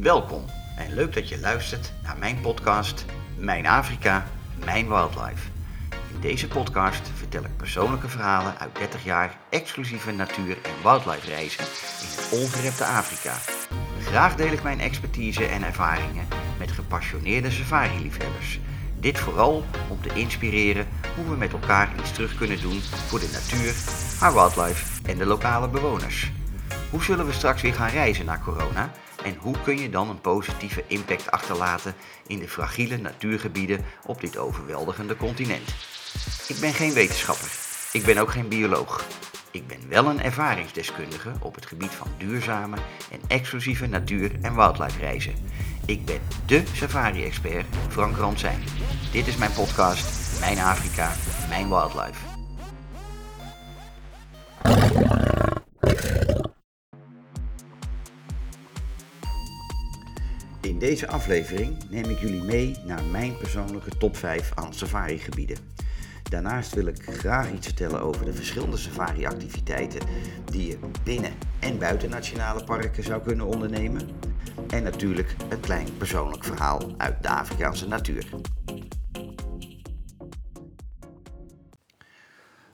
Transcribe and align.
Welkom 0.00 0.44
en 0.76 0.94
leuk 0.94 1.14
dat 1.14 1.28
je 1.28 1.40
luistert 1.40 1.92
naar 2.02 2.18
mijn 2.18 2.40
podcast 2.40 3.04
Mijn 3.36 3.66
Afrika, 3.66 4.26
Mijn 4.64 4.88
Wildlife. 4.88 5.48
In 6.14 6.20
deze 6.20 6.48
podcast 6.48 7.10
vertel 7.14 7.44
ik 7.44 7.56
persoonlijke 7.56 8.08
verhalen 8.08 8.58
uit 8.58 8.76
30 8.76 9.04
jaar 9.04 9.38
exclusieve 9.50 10.12
natuur- 10.12 10.58
en 10.62 10.82
wildlife 10.82 11.26
reizen 11.26 11.64
in 11.64 12.06
het 12.06 12.28
ongerepte 12.32 12.84
Afrika. 12.84 13.34
Graag 14.00 14.36
deel 14.36 14.52
ik 14.52 14.62
mijn 14.62 14.80
expertise 14.80 15.44
en 15.44 15.62
ervaringen 15.62 16.28
met 16.58 16.70
gepassioneerde 16.70 17.50
safari-liefhebbers. 17.50 18.60
Dit 19.00 19.18
vooral 19.18 19.64
om 19.88 20.00
te 20.00 20.14
inspireren 20.14 20.88
hoe 21.16 21.28
we 21.28 21.36
met 21.36 21.52
elkaar 21.52 21.88
iets 21.98 22.12
terug 22.12 22.34
kunnen 22.34 22.60
doen 22.60 22.80
voor 22.80 23.20
de 23.20 23.30
natuur, 23.32 23.74
haar 24.20 24.32
wildlife 24.32 25.02
en 25.10 25.18
de 25.18 25.26
lokale 25.26 25.68
bewoners. 25.68 26.32
Hoe 26.90 27.02
zullen 27.02 27.26
we 27.26 27.32
straks 27.32 27.62
weer 27.62 27.74
gaan 27.74 27.90
reizen 27.90 28.24
na 28.24 28.38
corona? 28.44 28.90
En 29.24 29.36
hoe 29.38 29.54
kun 29.64 29.78
je 29.78 29.90
dan 29.90 30.08
een 30.08 30.20
positieve 30.20 30.84
impact 30.86 31.30
achterlaten 31.30 31.94
in 32.26 32.38
de 32.38 32.48
fragiele 32.48 32.96
natuurgebieden 32.96 33.84
op 34.06 34.20
dit 34.20 34.36
overweldigende 34.36 35.16
continent? 35.16 35.68
Ik 36.48 36.56
ben 36.60 36.72
geen 36.72 36.92
wetenschapper. 36.92 37.50
Ik 37.92 38.04
ben 38.04 38.18
ook 38.18 38.30
geen 38.30 38.48
bioloog. 38.48 39.04
Ik 39.50 39.66
ben 39.66 39.88
wel 39.88 40.06
een 40.06 40.22
ervaringsdeskundige 40.22 41.32
op 41.40 41.54
het 41.54 41.66
gebied 41.66 41.90
van 41.90 42.08
duurzame 42.18 42.76
en 43.10 43.20
exclusieve 43.26 43.86
natuur- 43.86 44.38
en 44.42 44.54
wildlife 44.54 44.98
reizen. 44.98 45.34
Ik 45.86 46.04
ben 46.04 46.20
dé 46.46 46.62
safari-expert 46.72 47.66
Frank 47.88 48.16
Ransijn. 48.16 48.62
Dit 49.12 49.26
is 49.26 49.36
mijn 49.36 49.52
podcast 49.52 50.40
Mijn 50.40 50.58
Afrika, 50.58 51.12
Mijn 51.48 51.68
Wildlife. 51.68 52.39
Deze 60.80 61.08
aflevering 61.08 61.90
neem 61.90 62.10
ik 62.10 62.18
jullie 62.18 62.42
mee 62.42 62.76
naar 62.84 63.04
mijn 63.04 63.36
persoonlijke 63.36 63.96
top 63.98 64.16
5 64.16 64.52
aan 64.54 64.74
safari-gebieden. 64.74 65.56
Daarnaast 66.22 66.74
wil 66.74 66.86
ik 66.86 67.02
graag 67.02 67.52
iets 67.52 67.66
vertellen 67.66 68.00
over 68.00 68.24
de 68.24 68.32
verschillende 68.32 68.76
safari-activiteiten 68.76 70.00
die 70.44 70.66
je 70.66 70.78
binnen 71.04 71.32
en 71.58 71.78
buiten 71.78 72.10
nationale 72.10 72.64
parken 72.64 73.02
zou 73.02 73.22
kunnen 73.22 73.46
ondernemen. 73.46 74.08
En 74.68 74.82
natuurlijk 74.82 75.36
een 75.48 75.60
klein 75.60 75.96
persoonlijk 75.96 76.44
verhaal 76.44 76.94
uit 76.96 77.22
de 77.22 77.28
Afrikaanse 77.28 77.88
natuur. 77.88 78.24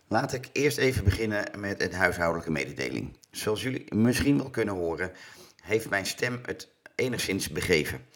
Laat 0.08 0.32
ik 0.32 0.48
eerst 0.52 0.78
even 0.78 1.04
beginnen 1.04 1.44
met 1.58 1.82
een 1.82 1.92
huishoudelijke 1.92 2.50
mededeling. 2.50 3.16
Zoals 3.30 3.62
jullie 3.62 3.94
misschien 3.94 4.36
wel 4.36 4.50
kunnen 4.50 4.74
horen, 4.74 5.12
heeft 5.62 5.90
mijn 5.90 6.06
stem 6.06 6.40
het 6.42 6.74
enigszins 6.96 7.48
begeven. 7.48 8.06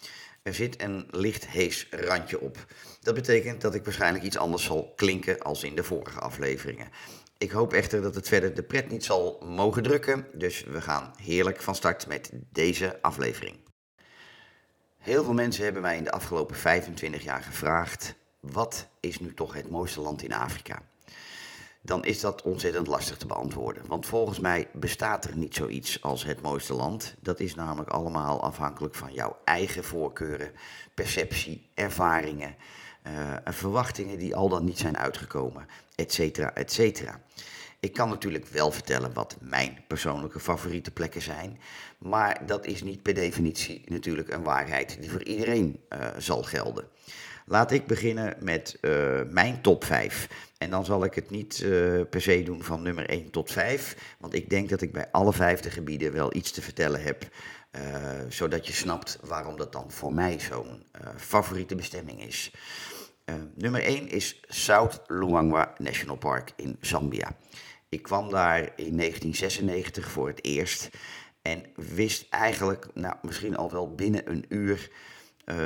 Er 0.43 0.55
zit 0.55 0.83
een 0.83 1.07
licht 1.11 1.47
hees 1.47 1.87
randje 1.91 2.41
op. 2.41 2.67
Dat 3.01 3.15
betekent 3.15 3.61
dat 3.61 3.75
ik 3.75 3.85
waarschijnlijk 3.85 4.25
iets 4.25 4.37
anders 4.37 4.65
zal 4.65 4.93
klinken 4.97 5.41
als 5.43 5.63
in 5.63 5.75
de 5.75 5.85
vorige 5.85 6.21
afleveringen. 6.21 6.89
Ik 7.39 7.51
hoop 7.51 7.73
echter 7.73 8.03
dat 8.03 8.15
het 8.15 8.29
verder 8.29 8.55
de 8.55 8.63
pret 8.63 8.91
niet 8.91 9.05
zal 9.05 9.43
mogen 9.45 9.83
drukken, 9.83 10.27
dus 10.33 10.65
we 10.65 10.81
gaan 10.81 11.15
heerlijk 11.23 11.63
van 11.63 11.75
start 11.75 12.07
met 12.07 12.31
deze 12.53 13.03
aflevering. 13.03 13.57
Heel 14.99 15.25
veel 15.25 15.33
mensen 15.33 15.65
hebben 15.65 15.83
mij 15.83 15.97
in 15.97 16.05
de 16.05 16.11
afgelopen 16.13 16.57
25 16.57 17.23
jaar 17.23 17.43
gevraagd: 17.43 18.15
wat 18.41 18.89
is 19.01 19.21
nu 19.21 19.35
toch 19.35 19.55
het 19.55 19.71
mooiste 19.71 20.01
land 20.01 20.23
in 20.23 20.33
Afrika? 20.33 20.83
Dan 21.83 22.05
is 22.05 22.21
dat 22.21 22.43
ontzettend 22.43 22.87
lastig 22.87 23.17
te 23.17 23.27
beantwoorden. 23.27 23.87
Want 23.87 24.07
volgens 24.07 24.39
mij 24.39 24.69
bestaat 24.73 25.25
er 25.25 25.37
niet 25.37 25.55
zoiets 25.55 26.03
als 26.03 26.25
het 26.25 26.43
mooiste 26.43 26.75
land. 26.75 27.15
Dat 27.21 27.41
is 27.41 27.55
namelijk 27.55 27.91
allemaal 27.91 28.43
afhankelijk 28.43 28.95
van 28.95 29.13
jouw 29.13 29.37
eigen 29.45 29.85
voorkeuren, 29.85 30.53
perceptie, 30.95 31.71
ervaringen, 31.75 32.57
uh, 33.07 33.37
verwachtingen 33.45 34.19
die 34.19 34.37
al 34.37 34.49
dan 34.49 34.65
niet 34.65 34.79
zijn 34.79 34.99
uitgekomen, 34.99 35.67
et 35.95 36.13
cetera, 36.13 36.55
et 36.55 36.73
cetera. 36.73 37.21
Ik 37.81 37.93
kan 37.93 38.09
natuurlijk 38.09 38.47
wel 38.47 38.71
vertellen 38.71 39.13
wat 39.13 39.37
mijn 39.41 39.85
persoonlijke 39.89 40.41
favoriete 40.41 40.91
plekken 40.91 41.23
zijn, 41.23 41.61
maar 41.99 42.47
dat 42.47 42.67
is 42.67 42.83
niet 42.83 43.03
per 43.03 43.15
definitie 43.15 43.83
natuurlijk 43.87 44.29
een 44.29 44.43
waarheid 44.43 44.97
die 45.01 45.11
voor 45.11 45.23
iedereen 45.23 45.81
uh, 45.91 46.07
zal 46.19 46.43
gelden. 46.43 46.89
Laat 47.51 47.71
ik 47.71 47.87
beginnen 47.87 48.37
met 48.41 48.79
uh, 48.81 49.21
mijn 49.31 49.63
top 49.63 49.85
5. 49.85 50.29
En 50.59 50.71
dan 50.71 50.85
zal 50.85 51.05
ik 51.05 51.15
het 51.15 51.31
niet 51.31 51.61
uh, 51.61 52.01
per 52.11 52.21
se 52.21 52.43
doen 52.43 52.63
van 52.63 52.83
nummer 52.83 53.09
1 53.09 53.31
tot 53.31 53.53
5. 53.53 54.17
Want 54.19 54.35
ik 54.35 54.51
denk 54.51 54.69
dat 54.69 54.81
ik 54.81 54.93
bij 54.93 55.09
alle 55.11 55.33
vijfde 55.33 55.71
gebieden 55.71 56.13
wel 56.13 56.35
iets 56.35 56.51
te 56.51 56.63
vertellen 56.63 57.03
heb. 57.03 57.29
Uh, 57.73 57.83
zodat 58.29 58.67
je 58.67 58.73
snapt 58.73 59.19
waarom 59.23 59.57
dat 59.57 59.73
dan 59.73 59.91
voor 59.91 60.15
mij 60.15 60.41
zo'n 60.41 60.83
favoriete 61.17 61.75
bestemming 61.75 62.23
is. 62.23 62.53
nummer 63.55 63.83
1 63.83 64.09
is 64.09 64.41
South 64.49 65.01
Luangwa 65.07 65.75
National 65.79 66.17
Park 66.17 66.53
in 66.57 66.77
Zambia. 66.81 67.37
Ik 67.89 68.03
kwam 68.03 68.31
daar 68.31 68.59
in 68.59 68.97
1996 68.97 70.11
voor 70.11 70.29
het 70.29 70.45
eerst. 70.45 70.89
En 71.43 71.65
wist 71.75 72.27
eigenlijk, 72.29 72.87
nou, 72.95 73.15
misschien 73.23 73.57
al 73.57 73.71
wel 73.71 73.95
binnen 73.95 74.31
een 74.31 74.45
uur 74.49 74.91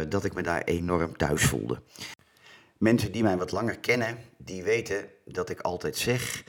dat 0.08 0.24
ik 0.24 0.34
me 0.34 0.42
daar 0.42 0.62
enorm 0.62 1.16
thuis 1.16 1.44
voelde. 1.44 1.82
Mensen 2.78 3.12
die 3.12 3.22
mij 3.22 3.36
wat 3.36 3.52
langer 3.52 3.78
kennen, 3.78 4.18
die 4.36 4.62
weten 4.62 5.08
dat 5.24 5.50
ik 5.50 5.60
altijd 5.60 5.96
zeg: 5.96 6.44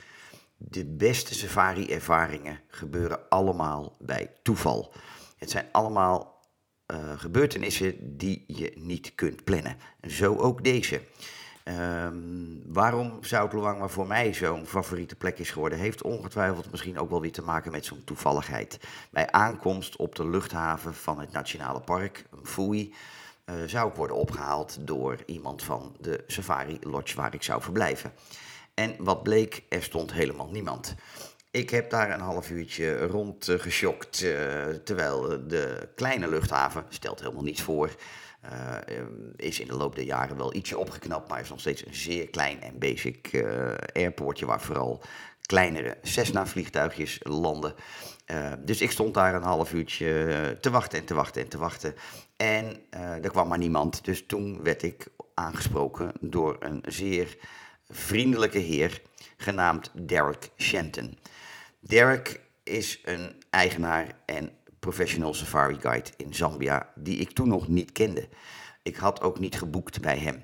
de 0.56 0.84
beste 0.84 1.34
safari-ervaringen 1.34 2.60
gebeuren 2.68 3.28
allemaal 3.28 3.96
bij 3.98 4.30
toeval. 4.42 4.92
Het 5.36 5.50
zijn 5.50 5.66
allemaal 5.72 6.44
uh, 6.92 6.98
gebeurtenissen 7.16 8.16
die 8.16 8.44
je 8.46 8.72
niet 8.74 9.14
kunt 9.14 9.44
plannen. 9.44 9.76
Zo 10.00 10.36
ook 10.36 10.64
deze. 10.64 11.00
Um, 11.64 12.62
waarom 12.66 13.18
Zuid-Luangwa 13.20 13.88
voor 13.88 14.06
mij 14.06 14.34
zo'n 14.34 14.66
favoriete 14.66 15.16
plek 15.16 15.38
is 15.38 15.50
geworden, 15.50 15.78
heeft 15.78 16.02
ongetwijfeld 16.02 16.70
misschien 16.70 16.98
ook 16.98 17.10
wel 17.10 17.20
weer 17.20 17.32
te 17.32 17.42
maken 17.42 17.72
met 17.72 17.84
zo'n 17.84 18.04
toevalligheid. 18.04 18.78
Bij 19.10 19.30
aankomst 19.30 19.96
op 19.96 20.14
de 20.14 20.28
luchthaven 20.28 20.94
van 20.94 21.20
het 21.20 21.32
Nationale 21.32 21.80
Park, 21.80 22.24
Mfui, 22.42 22.94
uh, 23.50 23.54
zou 23.66 23.88
ik 23.88 23.94
worden 23.94 24.16
opgehaald 24.16 24.76
door 24.80 25.16
iemand 25.26 25.62
van 25.62 25.96
de 26.00 26.24
Safari 26.26 26.78
Lodge 26.80 27.16
waar 27.16 27.34
ik 27.34 27.42
zou 27.42 27.62
verblijven. 27.62 28.12
En 28.74 28.94
wat 28.98 29.22
bleek, 29.22 29.62
er 29.68 29.82
stond 29.82 30.12
helemaal 30.12 30.50
niemand. 30.50 30.94
Ik 31.50 31.70
heb 31.70 31.90
daar 31.90 32.10
een 32.10 32.20
half 32.20 32.50
uurtje 32.50 33.06
rondgeschokt, 33.06 34.22
uh, 34.22 34.30
terwijl 34.84 35.46
de 35.46 35.88
kleine 35.94 36.28
luchthaven, 36.28 36.84
stelt 36.88 37.20
helemaal 37.20 37.42
niets 37.42 37.62
voor, 37.62 37.90
uh, 38.44 38.76
is 39.36 39.60
in 39.60 39.66
de 39.66 39.76
loop 39.76 39.94
der 39.96 40.04
jaren 40.04 40.36
wel 40.36 40.54
ietsje 40.54 40.78
opgeknapt, 40.78 41.28
maar 41.28 41.40
is 41.40 41.48
nog 41.48 41.60
steeds 41.60 41.86
een 41.86 41.94
zeer 41.94 42.28
klein 42.28 42.62
en 42.62 42.78
basic 42.78 43.44
airportje 43.92 44.46
waar 44.46 44.60
vooral 44.60 45.02
kleinere 45.46 45.96
Cessna-vliegtuigjes 46.02 47.20
landen. 47.22 47.74
Dus 48.58 48.80
ik 48.80 48.90
stond 48.90 49.14
daar 49.14 49.34
een 49.34 49.42
half 49.42 49.72
uurtje 49.72 50.58
te 50.60 50.70
wachten 50.70 50.98
en 50.98 51.04
te 51.04 51.14
wachten 51.14 51.42
en 51.42 51.48
te 51.48 51.58
wachten. 51.58 51.94
En 52.36 52.90
er 52.90 53.30
kwam 53.30 53.48
maar 53.48 53.58
niemand. 53.58 54.04
Dus 54.04 54.26
toen 54.26 54.62
werd 54.62 54.82
ik 54.82 55.06
aangesproken 55.34 56.12
door 56.20 56.56
een 56.60 56.82
zeer 56.88 57.36
vriendelijke 57.88 58.58
heer 58.58 59.02
genaamd 59.36 59.90
Derek 59.94 60.50
Shenton. 60.56 61.18
Derek 61.80 62.40
is 62.62 63.00
een 63.04 63.42
eigenaar 63.50 64.18
en 64.26 64.50
professional 64.78 65.34
safari 65.34 65.76
guide 65.80 66.10
in 66.16 66.34
Zambia 66.34 66.92
die 66.94 67.18
ik 67.18 67.30
toen 67.30 67.48
nog 67.48 67.68
niet 67.68 67.92
kende. 67.92 68.28
Ik 68.82 68.96
had 68.96 69.20
ook 69.20 69.38
niet 69.38 69.58
geboekt 69.58 70.00
bij 70.00 70.18
hem. 70.18 70.42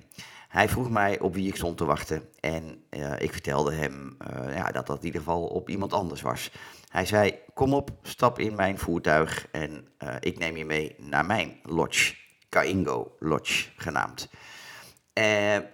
Hij 0.52 0.68
vroeg 0.68 0.90
mij 0.90 1.20
op 1.20 1.34
wie 1.34 1.48
ik 1.48 1.56
stond 1.56 1.76
te 1.76 1.84
wachten 1.84 2.28
en 2.40 2.84
uh, 2.90 3.12
ik 3.18 3.32
vertelde 3.32 3.74
hem 3.74 4.16
uh, 4.30 4.54
ja, 4.54 4.70
dat 4.70 4.86
dat 4.86 4.98
in 4.98 5.04
ieder 5.04 5.20
geval 5.20 5.44
op 5.44 5.68
iemand 5.68 5.92
anders 5.92 6.20
was. 6.20 6.50
Hij 6.88 7.06
zei, 7.06 7.38
kom 7.54 7.74
op, 7.74 7.90
stap 8.02 8.38
in 8.38 8.54
mijn 8.54 8.78
voertuig 8.78 9.48
en 9.50 9.88
uh, 9.98 10.14
ik 10.20 10.38
neem 10.38 10.56
je 10.56 10.64
mee 10.64 10.94
naar 10.98 11.26
mijn 11.26 11.60
lodge, 11.62 12.14
Kaingo 12.48 13.16
Lodge 13.18 13.68
genaamd. 13.76 14.28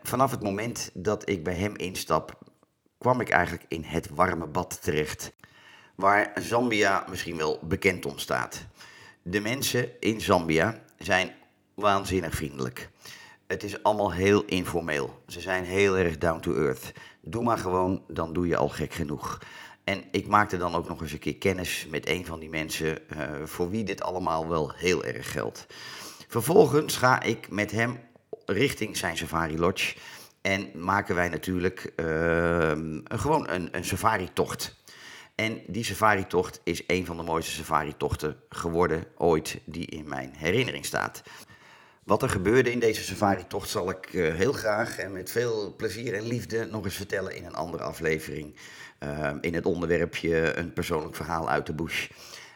vanaf 0.02 0.30
het 0.30 0.42
moment 0.42 0.90
dat 0.94 1.28
ik 1.28 1.44
bij 1.44 1.54
hem 1.54 1.76
instap, 1.76 2.38
kwam 2.98 3.20
ik 3.20 3.28
eigenlijk 3.28 3.64
in 3.68 3.82
het 3.82 4.08
warme 4.08 4.46
bad 4.46 4.82
terecht 4.82 5.32
waar 5.94 6.32
Zambia 6.34 7.04
misschien 7.08 7.36
wel 7.36 7.58
bekend 7.62 8.06
om 8.06 8.18
staat. 8.18 8.66
De 9.22 9.40
mensen 9.40 10.00
in 10.00 10.20
Zambia 10.20 10.82
zijn 10.98 11.34
waanzinnig 11.74 12.34
vriendelijk. 12.34 12.90
Het 13.48 13.62
is 13.62 13.82
allemaal 13.82 14.12
heel 14.12 14.44
informeel. 14.44 15.22
Ze 15.26 15.40
zijn 15.40 15.64
heel 15.64 15.98
erg 15.98 16.18
down 16.18 16.40
to 16.40 16.54
earth. 16.54 16.92
Doe 17.20 17.42
maar 17.42 17.58
gewoon, 17.58 18.02
dan 18.08 18.32
doe 18.32 18.46
je 18.46 18.56
al 18.56 18.68
gek 18.68 18.92
genoeg. 18.92 19.38
En 19.84 20.04
ik 20.10 20.26
maakte 20.26 20.56
dan 20.56 20.74
ook 20.74 20.88
nog 20.88 21.00
eens 21.00 21.12
een 21.12 21.18
keer 21.18 21.36
kennis 21.36 21.86
met 21.90 22.08
een 22.08 22.26
van 22.26 22.38
die 22.38 22.48
mensen 22.48 22.98
uh, 23.16 23.44
voor 23.44 23.70
wie 23.70 23.84
dit 23.84 24.02
allemaal 24.02 24.48
wel 24.48 24.72
heel 24.74 25.04
erg 25.04 25.32
geldt. 25.32 25.66
Vervolgens 26.28 26.96
ga 26.96 27.22
ik 27.22 27.50
met 27.50 27.70
hem 27.70 28.00
richting 28.46 28.96
zijn 28.96 29.16
safari 29.16 29.58
lodge 29.58 29.96
en 30.40 30.70
maken 30.74 31.14
wij 31.14 31.28
natuurlijk 31.28 31.92
uh, 31.96 32.06
gewoon 33.04 33.48
een, 33.48 33.68
een 33.72 33.84
safari-tocht. 33.84 34.76
En 35.34 35.60
die 35.66 35.84
safari-tocht 35.84 36.60
is 36.64 36.82
een 36.86 37.06
van 37.06 37.16
de 37.16 37.22
mooiste 37.22 37.52
safari-tochten 37.52 38.36
geworden 38.48 39.04
ooit 39.16 39.60
die 39.64 39.86
in 39.86 40.08
mijn 40.08 40.32
herinnering 40.36 40.84
staat. 40.84 41.22
Wat 42.08 42.22
er 42.22 42.28
gebeurde 42.28 42.72
in 42.72 42.78
deze 42.78 43.02
safari-tocht 43.02 43.68
zal 43.68 43.90
ik 43.90 44.12
uh, 44.12 44.34
heel 44.34 44.52
graag 44.52 44.98
en 44.98 45.12
met 45.12 45.30
veel 45.30 45.74
plezier 45.76 46.14
en 46.14 46.26
liefde 46.26 46.68
nog 46.70 46.84
eens 46.84 46.96
vertellen 46.96 47.36
in 47.36 47.44
een 47.44 47.54
andere 47.54 47.82
aflevering. 47.82 48.54
Uh, 49.02 49.30
in 49.40 49.54
het 49.54 49.66
onderwerpje 49.66 50.56
een 50.56 50.72
persoonlijk 50.72 51.16
verhaal 51.16 51.48
uit 51.50 51.66
de 51.66 51.72
bush. 51.72 52.08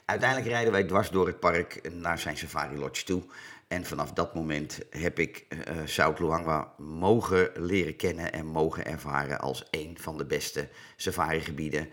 Uiteindelijk 0.04 0.50
rijden 0.50 0.72
wij 0.72 0.84
dwars 0.84 1.10
door 1.10 1.26
het 1.26 1.40
park 1.40 1.90
naar 1.92 2.18
zijn 2.18 2.36
safari 2.36 2.78
lodge 2.78 3.04
toe. 3.04 3.22
En 3.68 3.84
vanaf 3.84 4.12
dat 4.12 4.34
moment 4.34 4.78
heb 4.90 5.18
ik 5.18 5.46
uh, 5.48 5.58
South 5.84 6.18
Luangwa 6.18 6.72
mogen 6.78 7.50
leren 7.54 7.96
kennen 7.96 8.32
en 8.32 8.46
mogen 8.46 8.86
ervaren 8.86 9.40
als 9.40 9.64
een 9.70 9.96
van 10.00 10.18
de 10.18 10.24
beste 10.24 10.68
safarigebieden 10.96 11.88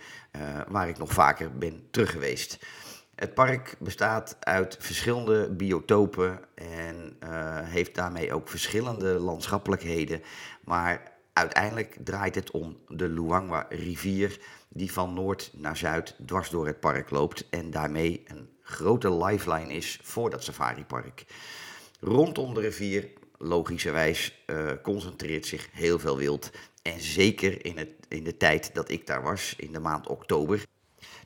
waar 0.68 0.90
ik 0.90 0.98
nog 0.98 1.14
vaker 1.14 1.58
ben 1.58 1.88
terug 1.92 2.12
geweest. 2.12 2.60
Het 3.20 3.34
park 3.34 3.76
bestaat 3.80 4.38
uit 4.40 4.78
verschillende 4.80 5.50
biotopen 5.50 6.40
en 6.56 7.18
uh, 7.24 7.30
heeft 7.62 7.96
daarmee 7.96 8.34
ook 8.34 8.48
verschillende 8.48 9.08
landschappelijkheden. 9.08 10.22
Maar 10.64 11.12
uiteindelijk 11.34 11.98
draait 12.04 12.36
het 12.36 12.52
om 12.52 12.78
de 12.88 13.08
Luangwa 13.10 13.66
rivier 13.70 14.40
die 14.70 14.92
van 14.92 15.14
noord 15.14 15.52
naar 15.54 15.78
zuid 15.78 16.16
dwars 16.26 16.50
door 16.50 16.68
het 16.68 16.80
park 16.80 17.10
loopt 17.10 17.50
en 17.50 17.72
daarmee 17.72 18.24
een 18.28 18.50
grote 18.62 19.14
lifeline 19.14 19.74
is 19.74 20.00
voor 20.04 20.30
dat 20.30 20.44
safaripark. 20.44 21.26
Rondom 22.00 22.54
de 22.54 22.62
rivier, 22.62 23.10
logischerwijs, 23.38 24.44
uh, 24.46 24.72
concentreert 24.84 25.46
zich 25.46 25.70
heel 25.72 26.00
veel 26.00 26.18
wild. 26.18 26.52
En 26.82 27.00
zeker 27.00 27.66
in, 27.66 27.78
het, 27.78 27.90
in 28.08 28.24
de 28.24 28.38
tijd 28.38 28.74
dat 28.74 28.90
ik 28.90 29.08
daar 29.08 29.22
was, 29.22 29.54
in 29.58 29.72
de 29.72 29.80
maand 29.80 30.08
oktober. 30.08 30.64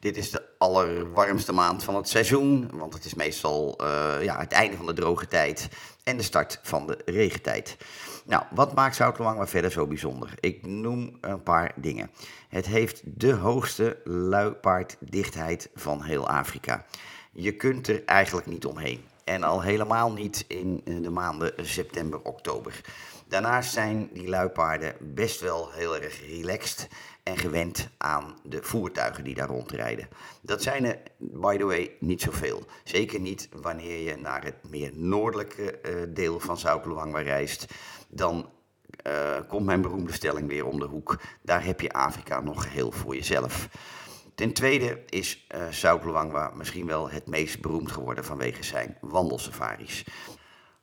Dit 0.04 0.18
is 0.18 0.32
de 0.32 0.44
allerwarmste 0.58 1.54
maand 1.54 1.84
van 1.84 1.96
het 1.96 2.10
seizoen, 2.10 2.70
want 2.74 2.94
het 2.94 3.06
is 3.06 3.14
meestal 3.14 3.78
uh, 3.82 4.16
ja, 4.22 4.40
het 4.40 4.52
einde 4.52 4.78
van 4.78 4.86
de 4.86 4.94
droge 4.94 5.28
tijd 5.28 5.70
en 6.04 6.18
de 6.18 6.24
start 6.24 6.60
van 6.64 6.88
de 6.88 6.98
regentijd. 7.06 7.78
Nou, 8.26 8.44
wat 8.52 8.76
maakt 8.76 8.96
Zoutluangwa 8.96 9.48
verder 9.48 9.72
zo 9.72 9.88
bijzonder? 9.88 10.34
Ik 10.40 10.66
noem 10.66 11.18
een 11.22 11.44
paar 11.44 11.72
dingen. 11.76 12.12
Het 12.50 12.66
heeft 12.66 13.02
de 13.06 13.34
hoogste 13.34 13.98
luipaarddichtheid 14.04 15.70
van 15.76 16.02
heel 16.04 16.30
Afrika. 16.30 16.86
Je 17.32 17.56
kunt 17.56 17.88
er 17.88 18.06
eigenlijk 18.06 18.48
niet 18.48 18.66
omheen. 18.66 19.04
En 19.24 19.44
al 19.44 19.62
helemaal 19.62 20.12
niet 20.12 20.46
in 20.48 20.82
de 20.86 21.10
maanden 21.10 21.54
september, 21.62 22.20
oktober. 22.22 22.82
Daarnaast 23.28 23.74
zijn 23.74 24.10
die 24.14 24.30
luipaarden 24.30 24.96
best 25.00 25.40
wel 25.40 25.72
heel 25.72 25.98
erg 25.98 26.28
relaxed 26.28 26.88
en 27.24 27.38
gewend 27.38 27.90
aan 27.98 28.38
de 28.44 28.64
voertuigen 28.64 29.24
die 29.24 29.36
daar 29.36 29.48
rondrijden. 29.48 30.08
Dat 30.42 30.62
zijn 30.62 30.86
er, 30.86 31.00
by 31.18 31.58
the 31.58 31.66
way, 31.66 31.96
niet 32.00 32.22
zoveel. 32.22 32.64
Zeker 32.84 33.20
niet 33.20 33.50
wanneer 33.52 34.00
je 34.00 34.16
naar 34.16 34.44
het 34.44 34.70
meer 34.70 34.92
noordelijke 34.94 35.80
uh, 35.86 36.02
deel 36.10 36.40
van 36.40 36.58
Zuid-Luangwa 36.58 37.20
reist. 37.20 37.66
Dan 38.08 38.50
uh, 39.08 39.40
komt 39.48 39.66
mijn 39.66 39.82
beroemde 39.82 40.14
stelling 40.14 40.48
weer 40.48 40.66
om 40.66 40.80
de 40.80 40.86
hoek. 40.86 41.20
Daar 41.42 41.66
heb 41.66 41.82
je 41.82 41.94
Afrika 41.94 42.42
nog 42.42 42.64
geheel 42.64 42.92
voor 42.92 43.16
jezelf. 43.16 43.70
Ten 44.36 44.54
tweede 44.54 45.04
is 45.10 45.48
uh, 45.74 46.54
misschien 46.54 46.86
wel 46.86 47.10
het 47.10 47.28
meest 47.28 47.62
beroemd 47.62 47.92
geworden 47.92 48.26
vanwege 48.26 48.64
zijn 48.64 48.98
wandelsafaris. 49.02 50.06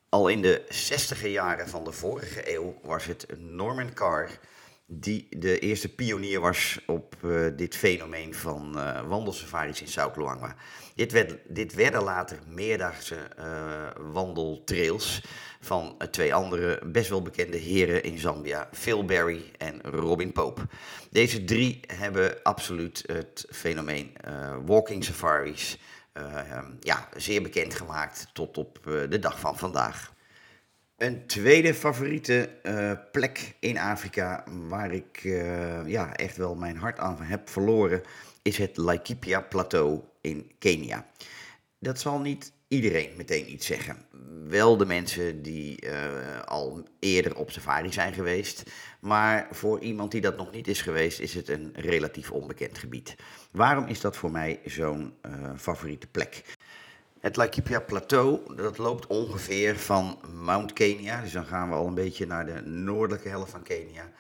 Al 0.09 0.29
in 0.29 0.43
de 0.43 0.65
60 0.69 1.27
jaren 1.27 1.69
van 1.69 1.85
de 1.85 1.93
vorige 1.93 2.55
eeuw 2.55 2.75
was 2.83 3.05
het 3.05 3.27
Norman 3.39 3.93
Carr 3.93 4.39
die 4.93 5.27
de 5.31 5.59
eerste 5.59 5.95
pionier 5.95 6.41
was 6.41 6.81
op 6.87 7.17
uh, 7.25 7.47
dit 7.57 7.77
fenomeen 7.77 8.35
van 8.35 8.73
uh, 8.77 9.01
wandelsafaris 9.09 9.83
in 9.83 10.11
Luangwa. 10.17 10.55
Dit, 10.95 11.13
werd, 11.13 11.37
dit 11.49 11.75
werden 11.75 12.03
later 12.03 12.39
meerdaagse 12.47 13.17
uh, 13.39 13.45
wandeltrails 14.13 15.23
van 15.61 15.97
twee 16.11 16.35
andere 16.35 16.81
best 16.87 17.09
wel 17.09 17.23
bekende 17.23 17.57
heren 17.57 18.03
in 18.03 18.19
Zambia, 18.19 18.69
Phil 18.73 19.05
Berry 19.05 19.51
en 19.59 19.81
Robin 19.83 20.33
Pope. 20.33 20.61
Deze 21.11 21.45
drie 21.45 21.81
hebben 21.87 22.43
absoluut 22.43 23.03
het 23.07 23.47
fenomeen 23.51 24.13
walking 24.67 25.05
safaris 25.05 25.79
ja, 26.81 27.09
zeer 27.17 27.43
bekend 27.43 27.75
gemaakt 27.75 28.27
tot 28.33 28.59
op 28.59 28.81
de 28.85 29.19
dag 29.19 29.41
van 29.41 29.59
vandaag. 29.59 30.13
Een 31.01 31.27
tweede 31.27 31.75
favoriete 31.75 32.51
uh, 32.63 32.93
plek 33.13 33.55
in 33.61 33.79
Afrika 33.79 34.45
waar 34.69 34.93
ik 34.93 35.25
uh, 35.25 35.89
ja, 35.89 36.17
echt 36.17 36.37
wel 36.37 36.55
mijn 36.55 36.77
hart 36.77 36.99
aan 36.99 37.23
heb 37.23 37.49
verloren 37.49 38.03
is 38.43 38.59
het 38.59 38.77
Laikipia 38.77 39.41
Plateau 39.41 40.01
in 40.21 40.51
Kenia. 40.59 41.07
Dat 41.79 42.01
zal 42.01 42.21
niet 42.21 42.53
iedereen 42.69 43.11
meteen 43.17 43.53
iets 43.53 43.67
zeggen. 43.67 43.97
Wel 44.49 44.77
de 44.77 44.87
mensen 44.87 45.43
die 45.43 45.87
uh, 45.87 46.41
al 46.45 46.89
eerder 46.99 47.37
op 47.37 47.51
safari 47.51 47.93
zijn 47.93 48.13
geweest. 48.13 48.63
Maar 49.01 49.49
voor 49.51 49.81
iemand 49.81 50.11
die 50.11 50.21
dat 50.21 50.37
nog 50.37 50.53
niet 50.53 50.69
is 50.69 50.83
geweest, 50.83 51.21
is 51.21 51.35
het 51.35 51.49
een 51.49 51.73
relatief 51.75 52.31
onbekend 52.31 52.79
gebied. 52.79 53.15
Waarom 53.51 53.87
is 53.87 54.01
dat 54.01 54.17
voor 54.17 54.31
mij 54.31 54.61
zo'n 54.65 55.15
favoriete 55.57 56.07
plek? 56.07 56.45
Het 57.21 57.37
Laikipia 57.37 57.81
Plateau, 57.81 58.55
dat 58.57 58.79
loopt 58.79 59.07
ongeveer 59.07 59.79
van 59.79 60.19
Mount 60.35 60.73
Kenya, 60.73 61.21
dus 61.21 61.33
dan 61.33 61.45
gaan 61.45 61.69
we 61.69 61.75
al 61.75 61.87
een 61.87 61.95
beetje 61.95 62.27
naar 62.27 62.47
de 62.47 62.61
noordelijke 62.61 63.29
helft 63.29 63.51
van 63.51 63.63
Kenia. 63.63 64.11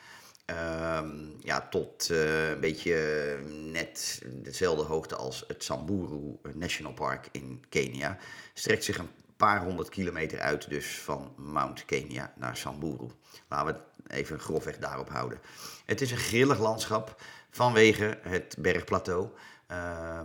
Uh, 0.50 1.00
ja, 1.38 1.68
tot 1.70 2.08
uh, 2.10 2.50
een 2.50 2.60
beetje 2.60 3.38
net 3.72 4.22
dezelfde 4.32 4.84
hoogte 4.84 5.16
als 5.16 5.44
het 5.46 5.64
Samburu 5.64 6.38
National 6.54 6.92
Park 6.92 7.28
in 7.30 7.64
Kenia. 7.68 8.18
Strekt 8.54 8.84
zich 8.84 8.98
een 8.98 9.10
paar 9.36 9.64
honderd 9.64 9.88
kilometer 9.88 10.40
uit 10.40 10.68
dus 10.68 10.98
van 10.98 11.32
Mount 11.36 11.84
Kenya 11.84 12.32
naar 12.36 12.56
Samburu. 12.56 13.06
Laten 13.48 13.74
we 13.74 14.14
even 14.14 14.38
grofweg 14.38 14.78
daarop 14.78 15.08
houden. 15.08 15.40
Het 15.84 16.00
is 16.00 16.10
een 16.10 16.16
grillig 16.16 16.58
landschap 16.58 17.22
vanwege 17.50 18.18
het 18.22 18.56
bergplateau. 18.58 19.28
Uh, 19.70 20.20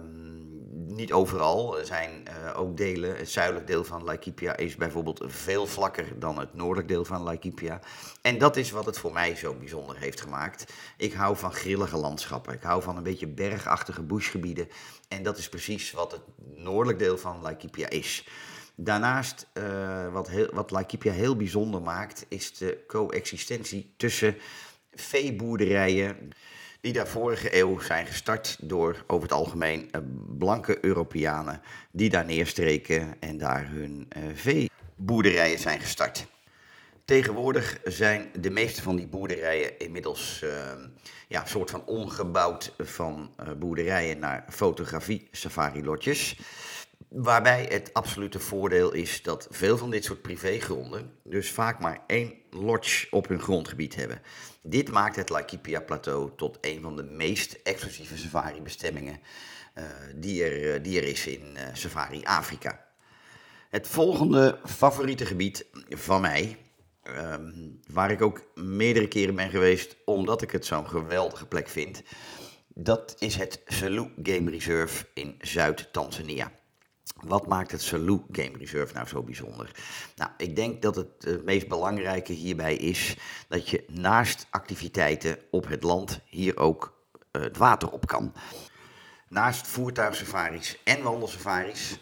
niet 0.88 1.13
overal. 1.13 1.80
Er 1.80 1.86
zijn 1.86 2.24
uh, 2.27 2.59
ook 2.59 2.77
delen. 2.77 3.18
Het 3.18 3.30
zuidelijk 3.30 3.68
deel 3.68 3.83
van 3.83 4.03
Laikipia 4.03 4.56
is 4.56 4.75
bijvoorbeeld 4.75 5.24
veel 5.25 5.68
vlakker 5.68 6.19
dan 6.19 6.39
het 6.39 6.53
noordelijk 6.53 6.88
deel 6.88 7.06
van 7.06 7.21
Laikipia. 7.21 7.80
En 8.21 8.38
dat 8.38 8.56
is 8.56 8.71
wat 8.71 8.86
het 8.86 8.97
voor 8.97 9.13
mij 9.13 9.36
zo 9.36 9.53
bijzonder 9.53 9.97
heeft 9.97 10.21
gemaakt. 10.21 10.74
Ik 10.97 11.13
hou 11.13 11.38
van 11.38 11.53
grillige 11.53 11.97
landschappen. 11.97 12.53
Ik 12.53 12.62
hou 12.62 12.81
van 12.81 12.97
een 12.97 13.03
beetje 13.03 13.27
bergachtige 13.27 14.03
bushgebieden. 14.03 14.68
En 15.07 15.24
dat 15.24 15.38
is 15.38 15.50
precies 15.50 15.92
wat 15.92 16.12
het 16.12 16.21
noordelijk 16.56 16.99
deel 16.99 17.18
van 17.18 17.42
Laikipia 17.42 17.90
is. 17.90 18.28
Daarnaast, 18.75 19.47
uh, 19.54 20.11
wat, 20.14 20.30
heel, 20.30 20.49
wat 20.54 20.71
Laikipia 20.71 21.11
heel 21.11 21.35
bijzonder 21.35 21.81
maakt, 21.81 22.25
is 22.28 22.57
de 22.57 22.83
coexistentie 22.87 23.94
tussen 23.97 24.37
veeboerderijen 24.94 26.31
die 26.85 26.94
daar 26.94 27.07
vorige 27.07 27.57
eeuw 27.57 27.80
zijn 27.80 28.06
gestart 28.06 28.57
door 28.61 29.04
over 29.07 29.23
het 29.27 29.37
algemeen 29.37 29.92
eh, 29.92 30.01
blanke 30.37 30.85
Europeanen 30.85 31.61
die 31.92 32.09
daar 32.09 32.25
neerstreken 32.25 33.15
en 33.19 33.37
daar 33.37 33.69
hun 33.69 34.07
uh, 34.18 34.23
veeboerderijen 34.33 35.59
zijn 35.59 35.80
gestart. 35.80 36.25
Tegenwoordig 37.06 37.80
zijn 37.83 38.30
de 38.39 38.49
meeste 38.49 38.81
van 38.81 38.95
die 38.95 39.07
boerderijen 39.07 39.80
inmiddels 39.80 40.42
uh, 40.44 40.49
ja, 41.27 41.42
een 41.42 41.47
soort 41.47 41.69
van 41.69 41.85
omgebouwd 41.85 42.73
van 42.77 43.30
boerderijen 43.59 44.19
naar 44.19 44.45
fotografie-safari-lotjes. 44.49 46.37
Waarbij 47.16 47.66
het 47.69 47.94
absolute 47.94 48.40
voordeel 48.40 48.94
is 48.94 49.22
dat 49.22 49.48
veel 49.50 49.78
van 49.78 49.90
dit 49.90 50.04
soort 50.04 50.22
privégronden 50.22 51.12
dus 51.24 51.52
vaak 51.52 51.80
maar 51.80 52.04
één 52.07 52.34
lodge 52.50 53.07
op 53.10 53.28
hun 53.28 53.40
grondgebied 53.40 53.95
hebben. 53.95 54.22
Dit 54.62 54.92
maakt 54.92 55.16
het 55.16 55.30
Laikipia 55.30 55.80
Plateau 55.80 56.31
tot 56.36 56.57
een 56.62 56.81
van 56.81 56.95
de 56.95 57.04
meest 57.04 57.60
exclusieve 57.64 58.18
safari-bestemmingen 58.18 59.19
uh, 59.76 59.84
die, 60.16 60.44
er, 60.44 60.81
die 60.81 61.00
er 61.02 61.07
is 61.07 61.28
in 61.28 61.42
uh, 61.54 61.62
Safari 61.74 62.24
Afrika. 62.24 62.86
Het 63.69 63.88
volgende 63.88 64.60
favoriete 64.66 65.26
gebied 65.26 65.66
van 65.90 66.22
mij, 66.22 66.57
um, 67.18 67.80
waar 67.92 68.12
ik 68.12 68.22
ook 68.22 68.44
meerdere 68.56 69.07
keren 69.07 69.36
ben 69.36 69.50
geweest 69.50 69.95
omdat 70.06 70.42
ik 70.42 70.52
het 70.52 70.66
zo'n 70.66 70.88
geweldige 70.88 71.45
plek 71.45 71.69
vind, 71.69 72.02
dat 72.68 73.16
is 73.19 73.36
het 73.36 73.62
Selous 73.66 74.10
Game 74.24 74.50
Reserve 74.52 75.06
in 75.14 75.36
Zuid-Tanzania. 75.40 76.52
Wat 77.22 77.48
maakt 77.48 77.72
het 77.72 77.81
Salou 77.81 78.22
Game 78.31 78.57
Reserve 78.57 78.94
nou 78.94 79.07
zo 79.07 79.24
bijzonder? 79.24 79.72
Nou, 80.16 80.31
ik 80.38 80.56
denk 80.56 80.81
dat 80.81 80.95
het, 80.95 81.10
het 81.19 81.45
meest 81.45 81.68
belangrijke 81.68 82.34
hierbij 82.34 82.76
is 82.76 83.18
dat 83.48 83.69
je 83.69 83.86
naast 83.88 84.48
activiteiten 84.50 85.38
op 85.52 85.68
het 85.68 85.84
land 85.84 86.19
hier 86.26 86.57
ook 86.57 86.94
uh, 87.31 87.42
het 87.42 87.57
water 87.57 87.92
op 87.92 88.07
kan. 88.07 88.34
Naast 89.30 89.68
voertuigsafaris 89.68 90.80
en 90.84 91.04
wandelsafaris 91.04 92.00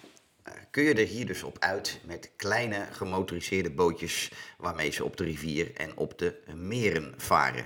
uh, 0.48 0.54
kun 0.72 0.84
je 0.84 0.94
er 0.94 1.08
hier 1.08 1.26
dus 1.26 1.44
op 1.44 1.58
uit 1.60 2.00
met 2.06 2.32
kleine 2.36 2.88
gemotoriseerde 2.92 3.72
bootjes 3.72 4.32
waarmee 4.58 4.92
ze 4.92 5.04
op 5.04 5.18
de 5.18 5.24
rivier 5.24 5.76
en 5.76 5.98
op 5.98 6.18
de 6.18 6.42
meren 6.56 7.14
varen. 7.18 7.66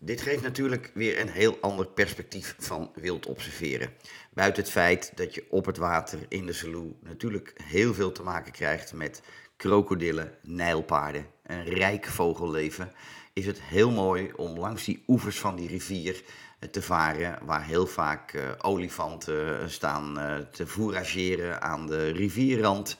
Dit 0.00 0.20
geeft 0.20 0.42
natuurlijk 0.42 0.90
weer 0.94 1.20
een 1.20 1.28
heel 1.28 1.58
ander 1.60 1.86
perspectief 1.86 2.54
van 2.58 2.90
wild 2.94 3.26
observeren. 3.26 3.92
Buiten 4.34 4.62
het 4.62 4.72
feit 4.72 5.12
dat 5.14 5.34
je 5.34 5.46
op 5.50 5.66
het 5.66 5.76
water 5.76 6.18
in 6.28 6.46
de 6.46 6.52
Salou 6.52 6.94
natuurlijk 7.00 7.52
heel 7.62 7.94
veel 7.94 8.12
te 8.12 8.22
maken 8.22 8.52
krijgt 8.52 8.92
met 8.92 9.22
krokodillen, 9.56 10.34
nijlpaarden, 10.42 11.26
een 11.42 11.64
rijk 11.64 12.06
vogelleven, 12.06 12.92
is 13.32 13.46
het 13.46 13.62
heel 13.62 13.90
mooi 13.90 14.32
om 14.36 14.58
langs 14.58 14.84
die 14.84 15.02
oevers 15.06 15.38
van 15.38 15.56
die 15.56 15.68
rivier 15.68 16.22
eh, 16.58 16.68
te 16.68 16.82
varen, 16.82 17.38
waar 17.44 17.64
heel 17.64 17.86
vaak 17.86 18.32
uh, 18.32 18.42
olifanten 18.58 19.70
staan 19.70 20.18
uh, 20.18 20.36
te 20.36 20.66
fourageren 20.66 21.62
aan 21.62 21.86
de 21.86 22.08
rivierrand 22.08 22.96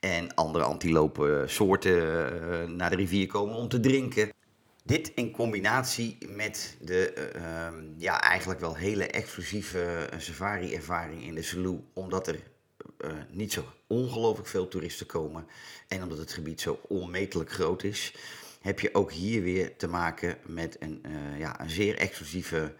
en 0.00 0.34
andere 0.34 0.64
antilopen 0.64 1.50
soorten 1.50 2.76
naar 2.76 2.90
de 2.90 2.96
rivier 2.96 3.26
komen 3.26 3.54
om 3.54 3.68
te 3.68 3.80
drinken. 3.80 4.34
Dit 4.86 5.12
in 5.14 5.30
combinatie 5.30 6.18
met 6.28 6.76
de 6.80 7.32
uh, 7.36 7.68
ja, 7.96 8.20
eigenlijk 8.20 8.60
wel 8.60 8.74
hele 8.74 9.06
exclusieve 9.06 10.08
safari-ervaring 10.18 11.22
in 11.22 11.34
de 11.34 11.42
Salou, 11.42 11.80
omdat 11.92 12.28
er 12.28 12.34
uh, 12.34 13.10
niet 13.30 13.52
zo 13.52 13.64
ongelooflijk 13.86 14.48
veel 14.48 14.68
toeristen 14.68 15.06
komen 15.06 15.46
en 15.88 16.02
omdat 16.02 16.18
het 16.18 16.32
gebied 16.32 16.60
zo 16.60 16.80
onmetelijk 16.88 17.52
groot 17.52 17.82
is, 17.82 18.14
heb 18.60 18.80
je 18.80 18.94
ook 18.94 19.12
hier 19.12 19.42
weer 19.42 19.76
te 19.76 19.88
maken 19.88 20.38
met 20.44 20.76
een, 20.80 21.04
ja, 21.38 21.60
een 21.60 21.70
zeer 21.70 21.96
exclusieve 21.96 22.74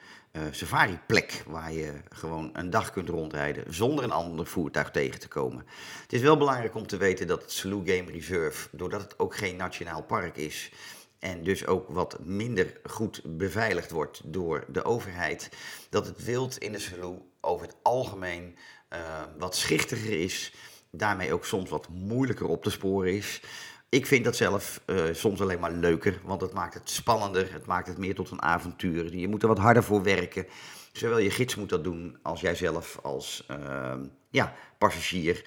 safari-plek 0.51 1.43
waar 1.47 1.73
je 1.73 1.93
gewoon 2.09 2.51
een 2.53 2.71
dag 2.71 2.91
kunt 2.91 3.09
rondrijden 3.09 3.75
zonder 3.75 4.05
een 4.05 4.11
ander 4.11 4.47
voertuig 4.47 4.91
tegen 4.91 5.21
te 5.21 5.29
komen. 5.29 5.67
Het 6.03 6.13
is 6.13 6.21
wel 6.21 6.37
belangrijk 6.37 6.75
om 6.75 6.87
te 6.87 6.97
weten 6.97 7.27
dat 7.27 7.43
het 7.43 7.53
Salou 7.53 7.83
Game 7.87 8.11
Reserve, 8.11 8.69
doordat 8.73 9.03
het 9.03 9.19
ook 9.19 9.37
geen 9.37 9.57
nationaal 9.57 10.03
park 10.03 10.37
is, 10.37 10.71
en 11.19 11.45
dus 11.45 11.67
ook 11.67 11.89
wat 11.89 12.19
minder 12.25 12.81
goed 12.85 13.23
beveiligd 13.25 13.91
wordt 13.91 14.21
door 14.25 14.65
de 14.69 14.85
overheid, 14.85 15.51
dat 15.91 16.07
het 16.07 16.25
wild 16.25 16.59
in 16.59 16.73
de 16.73 16.79
Salou 16.79 17.19
over 17.41 17.67
het 17.67 17.77
algemeen 17.83 18.57
uh, 18.93 18.99
wat 19.39 19.57
schichtiger 19.57 20.21
is, 20.21 20.55
daarmee 20.91 21.33
ook 21.33 21.45
soms 21.45 21.71
wat 21.71 21.89
moeilijker 21.89 22.47
op 22.47 22.63
te 22.63 22.71
sporen 22.71 23.15
is. 23.15 23.43
Ik 23.89 24.07
vind 24.07 24.25
dat 24.25 24.37
zelf 24.37 24.81
uh, 24.87 25.05
soms 25.13 25.41
alleen 25.41 25.61
maar 25.61 25.73
leuker, 25.73 26.21
want 26.25 26.41
het 26.41 26.53
maakt 26.53 26.75
het 26.75 26.91
spannender, 26.91 27.53
het 27.53 27.67
maakt 27.67 27.87
het 27.87 27.99
meer 27.99 28.15
tot 28.15 28.31
een 28.31 28.43
avontuur. 28.43 29.17
Je 29.17 29.29
moet 29.29 29.43
er 29.43 29.49
wat 29.49 29.59
harder 29.59 29.85
voor 29.85 30.03
werken. 30.03 30.47
Zowel 30.93 31.19
je 31.19 31.31
gids 31.31 31.55
moet 31.55 31.69
dat 31.69 31.85
doen 31.85 32.19
als 32.23 32.41
jij 32.41 32.55
zelf 32.55 32.99
als 33.03 33.47
uh, 33.51 33.95
ja, 34.31 34.55
passagier 34.79 35.45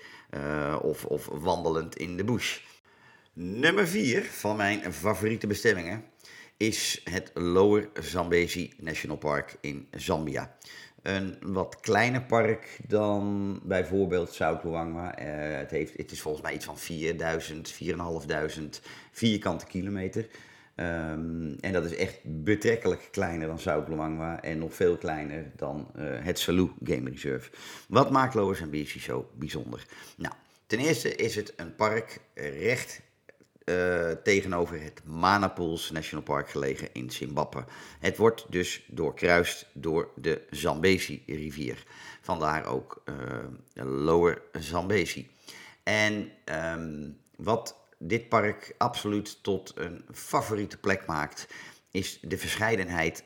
of, 0.82 1.06
of 1.06 1.26
wandelend 1.26 1.96
in 1.96 2.18
de 2.18 2.24
bush. 2.24 2.60
Nummer 3.42 3.88
4 3.88 4.24
van 4.24 4.56
mijn 4.56 4.94
favoriete 4.94 5.48
bestemmingen 5.48 6.04
is 6.58 7.02
het 7.04 7.32
Lower 7.34 7.90
Zambezi 8.02 8.74
National 8.78 9.18
Park 9.18 9.58
in 9.62 9.88
Zambia. 9.92 10.56
Een 11.02 11.38
wat 11.42 11.80
kleiner 11.80 12.22
park 12.22 12.80
dan 12.88 13.60
bijvoorbeeld 13.64 14.34
South 14.34 14.64
Luangwa. 14.64 15.20
Uh, 15.20 15.58
het, 15.58 15.72
heeft, 15.72 15.98
het 15.98 16.12
is 16.12 16.22
volgens 16.22 16.44
mij 16.44 16.54
iets 16.54 16.66
van 16.66 16.78
4000, 16.78 17.70
4500 17.70 18.82
vierkante 19.12 19.66
kilometer. 19.66 20.28
Um, 20.76 21.56
en 21.60 21.74
dat 21.74 21.86
is 21.86 21.96
echt 21.96 22.20
betrekkelijk 22.24 23.08
kleiner 23.12 23.48
dan 23.48 23.60
South 23.60 23.88
Luangwa 23.88 24.42
en 24.42 24.58
nog 24.58 24.74
veel 24.74 24.98
kleiner 24.98 25.52
dan 25.56 25.92
uh, 25.96 26.04
het 26.06 26.40
Salou 26.40 26.72
Game 26.84 27.10
Reserve. 27.10 27.50
Wat 27.88 28.12
maakt 28.12 28.34
Lower 28.34 28.56
Zambezi 28.56 29.00
zo 29.00 29.30
bijzonder? 29.36 29.86
Nou, 30.18 30.34
ten 30.66 30.80
eerste 30.80 31.16
is 31.16 31.36
het 31.36 31.54
een 31.56 31.76
park 31.76 32.20
recht 32.34 33.08
uh, 33.70 34.12
tegenover 34.24 34.82
het 34.82 35.02
Manapools 35.06 35.92
National 35.92 36.24
Park 36.24 36.50
gelegen 36.50 36.90
in 36.94 37.10
Zimbabwe. 37.10 37.64
Het 38.00 38.18
wordt 38.18 38.46
dus 38.50 38.84
doorkruist 38.88 39.66
door 39.74 40.10
de 40.16 40.42
Zambezi-rivier. 40.50 41.84
Vandaar 42.22 42.66
ook 42.66 43.04
uh, 43.06 43.16
Lower 43.86 44.42
Zambezi. 44.60 45.30
En 45.84 46.32
um, 46.46 47.18
wat 47.36 47.76
dit 47.98 48.30
park 48.30 48.74
absoluut 48.78 49.44
tot 49.44 49.74
een 49.76 50.06
favoriete 50.12 50.78
plek 50.78 51.06
maakt, 51.06 51.48
is 51.92 52.20
de 52.22 52.38
verscheidenheid 52.38 53.24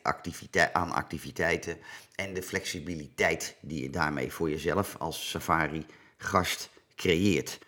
aan 0.73 0.91
activiteiten 0.91 1.77
en 2.15 2.33
de 2.33 2.43
flexibiliteit 2.43 3.55
die 3.62 3.81
je 3.81 3.89
daarmee 3.89 4.31
voor 4.31 4.50
jezelf 4.50 4.95
als 5.00 5.29
safari-gast 5.29 6.69
creëert. 6.95 7.59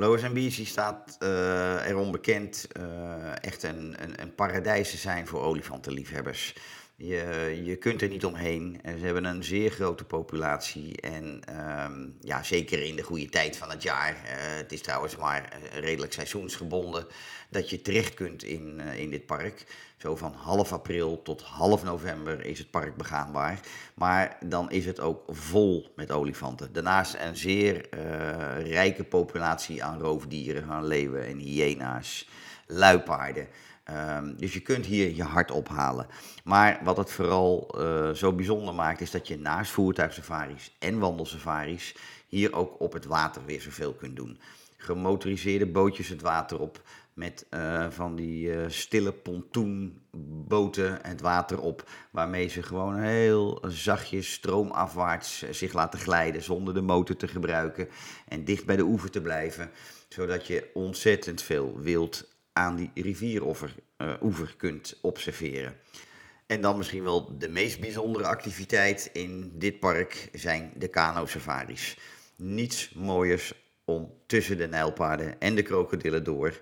Lower 0.00 0.18
Zambezi 0.18 0.64
staat 0.64 1.16
uh, 1.22 1.86
erom 1.86 2.10
bekend 2.10 2.68
uh, 2.80 3.44
echt 3.44 3.62
een, 3.62 4.02
een, 4.02 4.22
een 4.22 4.34
paradijs 4.34 4.90
te 4.90 4.96
zijn 4.96 5.26
voor 5.26 5.40
olifantenliefhebbers. 5.40 6.54
Je, 6.96 7.60
je 7.64 7.76
kunt 7.76 8.02
er 8.02 8.08
niet 8.08 8.24
omheen. 8.24 8.80
Ze 8.84 9.04
hebben 9.04 9.24
een 9.24 9.44
zeer 9.44 9.70
grote 9.70 10.04
populatie. 10.04 11.00
En 11.00 11.42
um, 11.84 12.16
ja, 12.20 12.42
zeker 12.42 12.82
in 12.82 12.96
de 12.96 13.02
goede 13.02 13.28
tijd 13.28 13.56
van 13.56 13.70
het 13.70 13.82
jaar. 13.82 14.16
Het 14.58 14.72
is 14.72 14.80
trouwens 14.80 15.16
maar 15.16 15.58
redelijk 15.72 16.12
seizoensgebonden. 16.12 17.06
Dat 17.50 17.70
je 17.70 17.82
terecht 17.82 18.14
kunt 18.14 18.42
in, 18.42 18.80
in 18.80 19.10
dit 19.10 19.26
park. 19.26 19.64
Zo 20.00 20.16
van 20.16 20.32
half 20.32 20.72
april 20.72 21.22
tot 21.22 21.42
half 21.42 21.84
november 21.84 22.44
is 22.44 22.58
het 22.58 22.70
park 22.70 22.96
begaanbaar. 22.96 23.60
Maar 23.94 24.36
dan 24.44 24.70
is 24.70 24.86
het 24.86 25.00
ook 25.00 25.22
vol 25.28 25.92
met 25.96 26.10
olifanten. 26.10 26.72
Daarnaast 26.72 27.16
een 27.18 27.36
zeer 27.36 27.88
uh, 27.94 28.70
rijke 28.70 29.04
populatie 29.04 29.84
aan 29.84 30.00
roofdieren, 30.00 30.70
aan 30.70 30.86
leeuwen 30.86 31.26
en 31.26 31.38
hyena's, 31.38 32.28
luipaarden. 32.66 33.48
Um, 34.16 34.36
dus 34.36 34.52
je 34.52 34.60
kunt 34.60 34.86
hier 34.86 35.14
je 35.14 35.22
hart 35.22 35.50
ophalen. 35.50 36.06
Maar 36.44 36.80
wat 36.84 36.96
het 36.96 37.12
vooral 37.12 37.74
uh, 37.78 38.10
zo 38.10 38.32
bijzonder 38.32 38.74
maakt, 38.74 39.00
is 39.00 39.10
dat 39.10 39.28
je 39.28 39.38
naast 39.38 39.70
voertuigsafaris 39.70 40.76
en 40.78 40.98
wandelsafaris 40.98 41.96
hier 42.28 42.54
ook 42.54 42.80
op 42.80 42.92
het 42.92 43.04
water 43.04 43.44
weer 43.44 43.60
zoveel 43.60 43.92
kunt 43.92 44.16
doen. 44.16 44.38
Gemotoriseerde 44.76 45.66
bootjes 45.66 46.08
het 46.08 46.22
water 46.22 46.60
op 46.60 46.80
met 47.20 47.46
uh, 47.50 47.86
van 47.90 48.16
die 48.16 48.46
uh, 48.46 48.64
stille 48.68 49.12
pontoenboten 49.12 50.98
het 51.02 51.20
water 51.20 51.60
op, 51.60 51.88
waarmee 52.10 52.48
ze 52.48 52.62
gewoon 52.62 52.96
heel 52.96 53.62
zachtjes 53.68 54.32
stroomafwaarts 54.32 55.50
zich 55.50 55.72
laten 55.72 55.98
glijden 55.98 56.42
zonder 56.42 56.74
de 56.74 56.80
motor 56.80 57.16
te 57.16 57.28
gebruiken 57.28 57.88
en 58.28 58.44
dicht 58.44 58.66
bij 58.66 58.76
de 58.76 58.82
oever 58.82 59.10
te 59.10 59.20
blijven, 59.20 59.70
zodat 60.08 60.46
je 60.46 60.70
ontzettend 60.74 61.42
veel 61.42 61.78
wild 61.78 62.28
aan 62.52 62.76
die 62.76 62.90
rivieroever 62.94 63.74
uh, 63.98 64.12
oever 64.22 64.54
kunt 64.56 64.98
observeren. 65.02 65.76
En 66.46 66.60
dan 66.60 66.76
misschien 66.76 67.02
wel 67.02 67.38
de 67.38 67.48
meest 67.48 67.80
bijzondere 67.80 68.26
activiteit 68.26 69.10
in 69.12 69.52
dit 69.54 69.80
park 69.80 70.28
zijn 70.32 70.72
de 70.76 70.88
kano-safaris. 70.88 71.98
Niets 72.36 72.92
mooiers 72.94 73.54
om 73.84 74.12
tussen 74.26 74.58
de 74.58 74.66
nijlpaarden 74.68 75.40
en 75.40 75.54
de 75.54 75.62
krokodillen 75.62 76.24
door, 76.24 76.58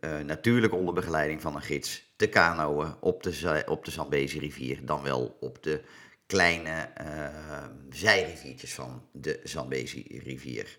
uh, 0.00 0.18
natuurlijk 0.18 0.72
onder 0.72 0.94
begeleiding 0.94 1.40
van 1.40 1.54
een 1.54 1.62
gids, 1.62 2.12
te 2.16 2.28
kanoën 2.28 2.94
op 3.00 3.22
de, 3.22 3.62
op 3.66 3.84
de 3.84 3.90
Zambezi 3.90 4.38
rivier, 4.38 4.84
dan 4.84 5.02
wel 5.02 5.36
op 5.40 5.62
de 5.62 5.80
kleine 6.26 6.88
uh, 7.00 7.64
zijriviertjes 7.90 8.74
van 8.74 9.02
de 9.12 9.40
Zambezi 9.44 10.20
rivier. 10.24 10.78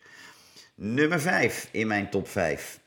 Nummer 0.76 1.22
5 1.22 1.70
in 1.72 1.88
mijn 1.88 2.10
top 2.10 2.28
5 2.28 2.80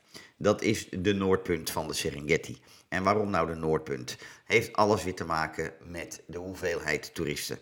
dat 0.43 0.61
is 0.61 0.87
de 0.89 1.13
noordpunt 1.13 1.71
van 1.71 1.87
de 1.87 1.93
Serengeti. 1.93 2.57
En 2.87 3.03
waarom 3.03 3.29
nou 3.29 3.47
de 3.47 3.55
noordpunt? 3.55 4.17
Heeft 4.45 4.73
alles 4.73 5.03
weer 5.03 5.15
te 5.15 5.25
maken 5.25 5.73
met 5.83 6.23
de 6.27 6.37
hoeveelheid 6.37 7.13
toeristen. 7.13 7.57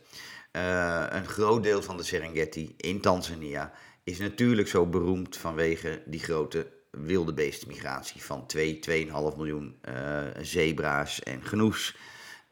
Uh, 0.52 1.06
een 1.10 1.26
groot 1.26 1.64
deel 1.64 1.82
van 1.82 1.98
de 1.98 2.04
Serengeti 2.04 2.74
in 2.78 3.02
Tanzania 3.02 3.74
is 4.04 4.20
natuurlijk 4.20 4.68
zo 4.68 4.86
beroemd 4.86 5.38
vanwege 5.38 6.04
die 6.06 6.20
grote 6.20 6.68
wilde 6.92 7.34
beestenmigratie 7.34 8.24
van 8.24 8.46
2, 8.46 8.80
2,5 8.90 9.12
miljoen 9.38 9.76
uh, 9.90 10.22
zebra's 10.42 11.24
en 11.24 11.44
genoes. 11.44 11.98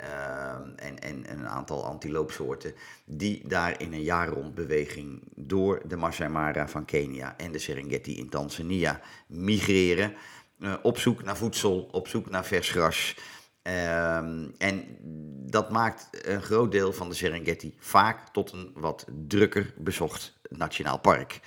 Uh, 0.01 0.51
en, 0.75 1.00
en, 1.00 1.31
een 1.31 1.48
aantal 1.48 1.86
antiloopsoorten 1.86 2.74
die 3.05 3.48
daar 3.48 3.81
in 3.81 3.93
een 3.93 4.03
jaar 4.03 4.27
rond 4.27 4.55
beweging 4.55 5.22
door 5.36 5.81
de 5.88 5.96
Masai 5.96 6.29
Mara 6.29 6.67
van 6.67 6.86
Kenia 6.86 7.38
en 7.38 7.51
de 7.51 7.60
Serengeti 7.60 8.17
in 8.17 8.29
Tanzania 8.29 9.01
migreren. 9.27 10.13
Uh, 10.60 10.74
op 10.81 10.98
zoek 10.98 11.24
naar 11.24 11.38
voedsel, 11.38 11.89
op 11.91 12.08
zoek 12.08 12.29
naar 12.29 12.46
vers 12.46 12.69
gras. 12.69 13.15
Uh, 13.63 14.17
en 14.58 14.98
dat 15.50 15.69
maakt 15.69 16.10
een 16.27 16.41
groot 16.41 16.72
deel 16.72 16.93
van 16.93 17.10
de 17.10 17.15
Serengeti 17.15 17.75
vaak 17.79 18.29
tot 18.29 18.51
een 18.51 18.72
wat 18.74 19.05
drukker 19.27 19.74
bezocht 19.77 20.39
nationaal 20.50 21.00
park. 21.00 21.39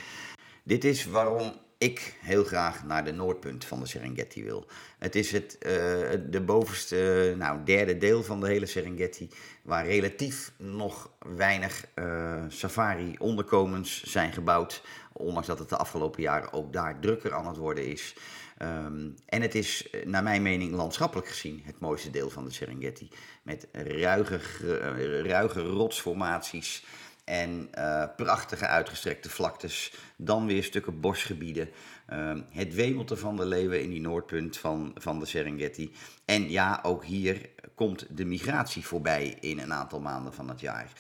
Dit 0.65 0.85
is 0.85 1.07
waarom 1.07 1.53
ik 1.83 2.15
heel 2.21 2.45
graag 2.45 2.85
naar 2.85 3.05
de 3.05 3.13
noordpunt 3.13 3.65
van 3.65 3.81
de 3.81 3.87
Serengeti 3.87 4.45
wil. 4.45 4.67
Het 4.99 5.15
is 5.15 5.33
het 5.33 5.57
uh, 5.61 5.71
de 6.31 6.43
bovenste, 6.45 7.35
nou, 7.39 7.65
derde 7.65 7.99
deel 7.99 8.23
van 8.23 8.41
de 8.41 8.47
hele 8.47 8.67
Serengeti, 8.67 9.31
waar 9.63 9.87
relatief 9.87 10.53
nog 10.57 11.11
weinig 11.37 11.87
uh, 11.95 12.43
safari-onderkomens 12.49 14.03
zijn 14.03 14.33
gebouwd. 14.33 14.83
Ondanks 15.13 15.47
dat 15.47 15.59
het 15.59 15.69
de 15.69 15.77
afgelopen 15.77 16.23
jaren 16.23 16.53
ook 16.53 16.73
daar 16.73 17.01
drukker 17.01 17.35
aan 17.35 17.47
het 17.47 17.57
worden 17.57 17.87
is. 17.87 18.15
Um, 18.63 19.15
en 19.27 19.43
het 19.43 19.55
is, 19.55 19.89
naar 20.05 20.23
mijn 20.23 20.43
mening, 20.43 20.73
landschappelijk 20.73 21.29
gezien 21.29 21.63
het 21.65 21.81
mooiste 21.81 22.11
deel 22.11 22.31
van 22.31 22.45
de 22.45 22.53
Serengeti. 22.53 23.09
Met 23.43 23.69
ruige, 23.73 24.39
ruige 25.23 25.61
rotsformaties 25.61 26.85
en 27.25 27.71
uh, 27.79 28.05
prachtige 28.17 28.67
uitgestrekte 28.67 29.31
vlaktes. 29.31 29.95
Dan 30.17 30.47
weer 30.47 30.65
stukken 30.65 31.01
bosgebieden. 31.01 31.71
Uh, 32.11 32.39
het 32.51 32.75
wemelte 32.75 33.17
van 33.17 33.37
de 33.37 33.47
leeuwen 33.47 33.83
in 33.83 33.91
die 33.91 34.01
noordpunt 34.01 34.59
van, 34.59 34.95
van 34.95 35.19
de 35.19 35.27
Serengeti. 35.27 35.93
En 36.25 36.51
ja, 36.51 36.81
ook 36.83 37.05
hier 37.05 37.51
komt 37.75 38.07
de 38.17 38.25
migratie 38.25 38.87
voorbij 38.87 39.37
in 39.41 39.59
een 39.59 39.73
aantal 39.73 40.01
maanden 40.01 40.35
van 40.35 40.49
het 40.49 40.61
jaar. 40.61 40.93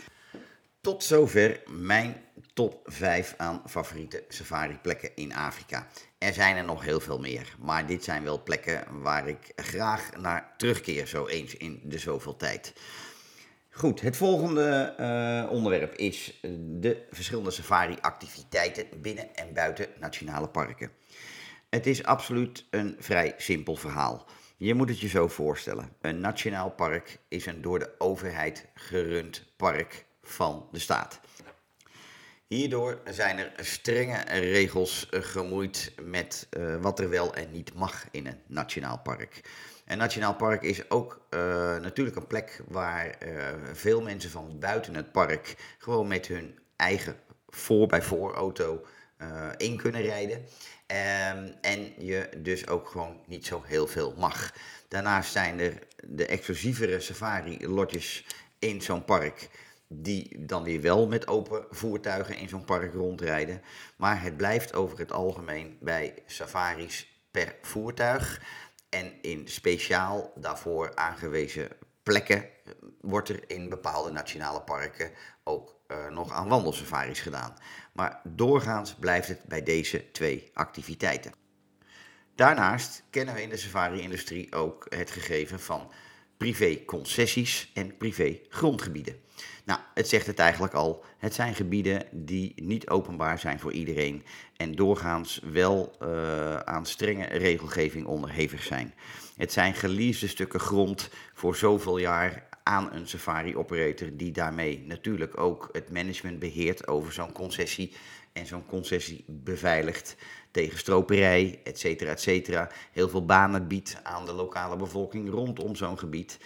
Tot 0.80 1.04
zover 1.04 1.62
mijn 1.66 2.16
top 2.54 2.80
5 2.84 3.34
aan 3.36 3.62
favoriete 3.66 4.24
safari-plekken 4.28 5.10
in 5.14 5.34
Afrika. 5.34 5.86
Er 6.18 6.32
zijn 6.32 6.56
er 6.56 6.64
nog 6.64 6.84
heel 6.84 7.00
veel 7.00 7.18
meer, 7.18 7.54
maar 7.58 7.86
dit 7.86 8.04
zijn 8.04 8.24
wel 8.24 8.42
plekken 8.42 9.00
waar 9.02 9.28
ik 9.28 9.52
graag 9.56 10.16
naar 10.16 10.54
terugkeer, 10.56 11.06
zo 11.06 11.26
eens 11.26 11.56
in 11.56 11.80
de 11.84 11.98
zoveel 11.98 12.36
tijd. 12.36 12.72
Goed, 13.74 14.00
het 14.00 14.16
volgende 14.16 14.94
uh, 15.00 15.52
onderwerp 15.52 15.94
is 15.94 16.40
de 16.58 17.06
verschillende 17.10 17.50
safari-activiteiten 17.50 18.86
binnen 19.00 19.34
en 19.34 19.52
buiten 19.52 19.86
nationale 20.00 20.48
parken. 20.48 20.90
Het 21.70 21.86
is 21.86 22.04
absoluut 22.04 22.66
een 22.70 22.96
vrij 22.98 23.34
simpel 23.36 23.76
verhaal. 23.76 24.26
Je 24.56 24.74
moet 24.74 24.88
het 24.88 25.00
je 25.00 25.08
zo 25.08 25.28
voorstellen. 25.28 25.92
Een 26.00 26.20
nationaal 26.20 26.70
park 26.70 27.18
is 27.28 27.46
een 27.46 27.62
door 27.62 27.78
de 27.78 27.94
overheid 27.98 28.68
gerund 28.74 29.44
park 29.56 30.04
van 30.22 30.68
de 30.72 30.78
staat. 30.78 31.20
Hierdoor 32.46 33.00
zijn 33.10 33.38
er 33.38 33.52
strenge 33.56 34.24
regels 34.28 35.06
gemoeid 35.10 35.94
met 36.02 36.48
wat 36.80 37.00
er 37.00 37.08
wel 37.08 37.34
en 37.34 37.50
niet 37.50 37.74
mag 37.74 38.04
in 38.10 38.26
een 38.26 38.40
nationaal 38.46 38.98
park. 38.98 39.40
Een 39.84 39.98
nationaal 39.98 40.34
park 40.34 40.62
is 40.62 40.90
ook 40.90 41.26
uh, 41.30 41.40
natuurlijk 41.76 42.16
een 42.16 42.26
plek 42.26 42.62
waar 42.68 43.06
uh, 43.06 43.44
veel 43.72 44.02
mensen 44.02 44.30
van 44.30 44.58
buiten 44.58 44.94
het 44.94 45.12
park 45.12 45.56
gewoon 45.78 46.08
met 46.08 46.26
hun 46.26 46.58
eigen 46.76 47.16
voor-bij-voor 47.48 48.34
auto 48.34 48.86
uh, 49.18 49.48
in 49.56 49.76
kunnen 49.76 50.02
rijden. 50.02 50.36
Um, 50.36 51.54
en 51.60 51.92
je 51.98 52.28
dus 52.36 52.68
ook 52.68 52.88
gewoon 52.88 53.20
niet 53.26 53.46
zo 53.46 53.62
heel 53.64 53.86
veel 53.86 54.14
mag. 54.16 54.52
Daarnaast 54.88 55.32
zijn 55.32 55.60
er 55.60 55.78
de 56.04 56.26
exclusievere 56.26 57.00
safari-lotjes 57.00 58.26
in 58.58 58.82
zo'n 58.82 59.04
park 59.04 59.48
die 59.88 60.46
dan 60.46 60.62
weer 60.62 60.80
wel 60.80 61.06
met 61.06 61.26
open 61.26 61.66
voertuigen 61.70 62.36
in 62.36 62.48
zo'n 62.48 62.64
park 62.64 62.94
rondrijden. 62.94 63.62
Maar 63.96 64.22
het 64.22 64.36
blijft 64.36 64.74
over 64.74 64.98
het 64.98 65.12
algemeen 65.12 65.78
bij 65.80 66.14
safaris 66.26 67.24
per 67.30 67.54
voertuig. 67.62 68.40
En 68.94 69.22
in 69.22 69.48
speciaal 69.48 70.32
daarvoor 70.36 70.94
aangewezen 70.94 71.68
plekken 72.02 72.48
wordt 73.00 73.28
er 73.28 73.44
in 73.46 73.68
bepaalde 73.68 74.10
nationale 74.10 74.60
parken 74.60 75.10
ook 75.44 75.80
uh, 75.88 76.08
nog 76.08 76.32
aan 76.32 76.48
wandelsafaris 76.48 77.20
gedaan. 77.20 77.54
Maar 77.92 78.20
doorgaans 78.24 78.94
blijft 78.94 79.28
het 79.28 79.44
bij 79.44 79.62
deze 79.62 80.10
twee 80.10 80.50
activiteiten. 80.54 81.32
Daarnaast 82.34 83.02
kennen 83.10 83.34
we 83.34 83.42
in 83.42 83.48
de 83.48 83.56
safari-industrie 83.56 84.54
ook 84.54 84.86
het 84.88 85.10
gegeven 85.10 85.60
van 85.60 85.90
privé-concessies 86.42 87.70
en 87.74 87.96
privé-grondgebieden. 87.96 89.16
Nou, 89.64 89.80
het 89.94 90.08
zegt 90.08 90.26
het 90.26 90.38
eigenlijk 90.38 90.74
al. 90.74 91.04
Het 91.18 91.34
zijn 91.34 91.54
gebieden 91.54 92.04
die 92.10 92.52
niet 92.56 92.88
openbaar 92.88 93.38
zijn 93.38 93.60
voor 93.60 93.72
iedereen 93.72 94.24
en 94.56 94.74
doorgaans 94.74 95.40
wel 95.52 95.96
uh, 96.02 96.56
aan 96.56 96.86
strenge 96.86 97.24
regelgeving 97.24 98.06
onderhevig 98.06 98.62
zijn. 98.62 98.94
Het 99.36 99.52
zijn 99.52 99.74
geleasede 99.74 100.30
stukken 100.30 100.60
grond 100.60 101.10
voor 101.34 101.56
zoveel 101.56 101.98
jaar 101.98 102.48
aan 102.62 102.92
een 102.92 103.08
safari-operator 103.08 104.08
die 104.12 104.32
daarmee 104.32 104.84
natuurlijk 104.86 105.38
ook 105.38 105.68
het 105.72 105.90
management 105.90 106.38
beheert 106.38 106.88
over 106.88 107.12
zo'n 107.12 107.32
concessie 107.32 107.92
en 108.32 108.46
zo'n 108.46 108.66
concessie 108.66 109.24
beveiligt 109.26 110.16
tegen 110.52 110.78
stroperij, 110.78 111.60
et 111.64 111.78
cetera, 111.78 112.10
et 112.10 112.20
cetera. 112.20 112.70
Heel 112.92 113.08
veel 113.08 113.24
banen 113.24 113.68
biedt 113.68 113.96
aan 114.02 114.26
de 114.26 114.32
lokale 114.32 114.76
bevolking 114.76 115.30
rondom 115.30 115.76
zo'n 115.76 115.98
gebied 115.98 116.38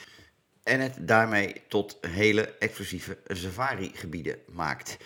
en 0.63 0.81
het 0.81 0.97
daarmee 1.01 1.63
tot 1.69 1.99
hele 2.01 2.55
exclusieve 2.59 3.19
safari-gebieden 3.27 4.39
maakt. 4.53 4.97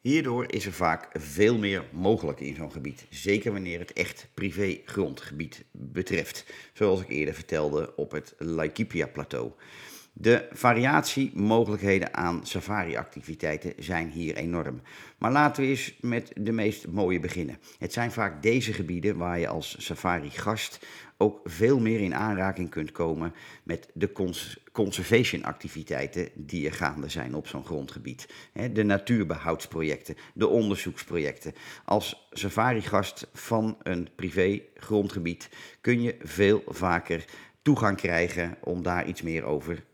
Hierdoor 0.00 0.52
is 0.52 0.66
er 0.66 0.72
vaak 0.72 1.08
veel 1.12 1.58
meer 1.58 1.84
mogelijk 1.92 2.40
in 2.40 2.54
zo'n 2.54 2.72
gebied, 2.72 3.06
zeker 3.10 3.52
wanneer 3.52 3.78
het 3.78 3.92
echt 3.92 4.28
privé 4.34 4.80
grondgebied 4.84 5.64
betreft, 5.70 6.44
zoals 6.72 7.00
ik 7.00 7.08
eerder 7.08 7.34
vertelde 7.34 7.96
op 7.96 8.10
het 8.10 8.34
Laikipia-plateau. 8.38 9.52
De 10.18 10.48
variatiemogelijkheden 10.52 12.14
aan 12.14 12.46
safari-activiteiten 12.46 13.72
zijn 13.78 14.10
hier 14.10 14.36
enorm. 14.36 14.80
Maar 15.18 15.32
laten 15.32 15.62
we 15.62 15.68
eens 15.68 15.96
met 16.00 16.32
de 16.36 16.52
meest 16.52 16.88
mooie 16.88 17.20
beginnen. 17.20 17.58
Het 17.78 17.92
zijn 17.92 18.12
vaak 18.12 18.42
deze 18.42 18.72
gebieden 18.72 19.16
waar 19.16 19.38
je 19.38 19.48
als 19.48 19.76
safari-gast 19.78 20.86
ook 21.16 21.40
veel 21.44 21.80
meer 21.80 22.00
in 22.00 22.14
aanraking 22.14 22.70
kunt 22.70 22.92
komen 22.92 23.34
met 23.62 23.90
de 23.94 24.12
cons 24.12 24.58
conservation-activiteiten 24.72 26.28
die 26.34 26.66
er 26.66 26.74
gaande 26.74 27.08
zijn 27.08 27.34
op 27.34 27.46
zo'n 27.46 27.64
grondgebied. 27.64 28.28
De 28.72 28.82
natuurbehoudsprojecten, 28.82 30.16
de 30.34 30.46
onderzoeksprojecten. 30.46 31.54
Als 31.84 32.28
safari-gast 32.30 33.28
van 33.32 33.76
een 33.82 34.08
privé 34.14 34.60
grondgebied 34.74 35.48
kun 35.80 36.02
je 36.02 36.16
veel 36.20 36.62
vaker 36.66 37.24
toegang 37.62 37.96
krijgen 37.96 38.56
om 38.60 38.82
daar 38.82 39.06
iets 39.06 39.22
meer 39.22 39.44
over 39.44 39.84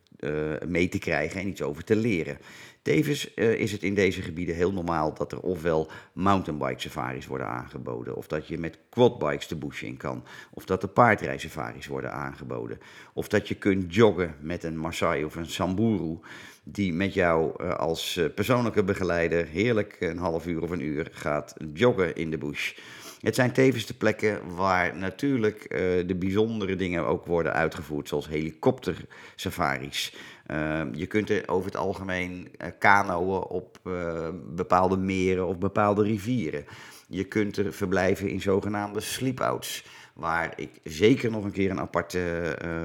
mee 0.67 0.89
te 0.89 0.99
krijgen 0.99 1.41
en 1.41 1.49
iets 1.49 1.63
over 1.63 1.85
te 1.85 1.97
leren. 1.97 2.39
Tevens 2.83 3.33
uh, 3.35 3.53
is 3.53 3.73
het 3.73 3.83
in 3.83 3.95
deze 3.95 4.23
gebieden 4.23 4.55
heel 4.55 4.73
normaal 4.73 5.15
dat 5.15 5.33
er 5.33 5.41
ofwel 5.41 5.91
mountainbike 6.13 6.81
safaris 6.81 7.27
worden 7.27 7.47
aangeboden, 7.47 8.17
of 8.17 8.27
dat 8.27 8.47
je 8.47 8.59
met 8.59 8.79
quadbikes 8.89 9.49
de 9.49 9.57
bush 9.57 9.83
in 9.83 9.97
kan, 9.97 10.25
of 10.51 10.65
dat 10.65 10.83
er 10.83 10.89
paardrijsafaris 10.89 11.87
worden 11.87 12.13
aangeboden, 12.13 12.79
of 13.13 13.29
dat 13.29 13.49
je 13.49 13.55
kunt 13.55 13.95
joggen 13.95 14.35
met 14.41 14.65
een 14.65 14.81
Maasai 14.81 15.25
of 15.25 15.35
een 15.35 15.47
Samburu, 15.47 16.19
die 16.63 16.93
met 16.93 17.15
jou 17.15 17.63
uh, 17.63 17.75
als 17.75 18.21
persoonlijke 18.35 18.85
begeleider 18.85 19.47
heerlijk 19.47 19.97
een 20.01 20.19
half 20.19 20.47
uur 20.47 20.63
of 20.63 20.71
een 20.71 20.85
uur 20.85 21.09
gaat 21.13 21.55
joggen 21.73 22.15
in 22.15 22.31
de 22.31 22.39
bush. 22.39 22.75
Het 23.23 23.35
zijn 23.35 23.53
tevens 23.53 23.87
de 23.87 23.95
plekken 23.95 24.55
waar 24.55 24.97
natuurlijk 24.97 25.63
uh, 25.63 25.79
de 26.07 26.15
bijzondere 26.19 26.77
dingen 26.77 27.07
ook 27.07 27.27
worden 27.27 27.53
uitgevoerd, 27.53 28.09
zoals 28.09 28.29
helikoptersafaris. 28.29 30.15
Uh, 30.51 30.81
je 30.93 31.07
kunt 31.07 31.31
er 31.31 31.49
over 31.49 31.67
het 31.67 31.77
algemeen 31.77 32.49
uh, 32.59 32.69
kanoën 32.79 33.43
op 33.43 33.79
uh, 33.85 34.29
bepaalde 34.55 34.97
meren 34.97 35.47
of 35.47 35.59
bepaalde 35.59 36.03
rivieren. 36.03 36.65
Je 37.09 37.25
kunt 37.25 37.57
er 37.57 37.73
verblijven 37.73 38.29
in 38.29 38.41
zogenaamde 38.41 39.01
sleepouts, 39.01 39.85
waar 40.15 40.53
ik 40.57 40.71
zeker 40.85 41.31
nog 41.31 41.45
een 41.45 41.53
keer 41.53 41.71
een 41.71 41.81
apart 41.81 42.17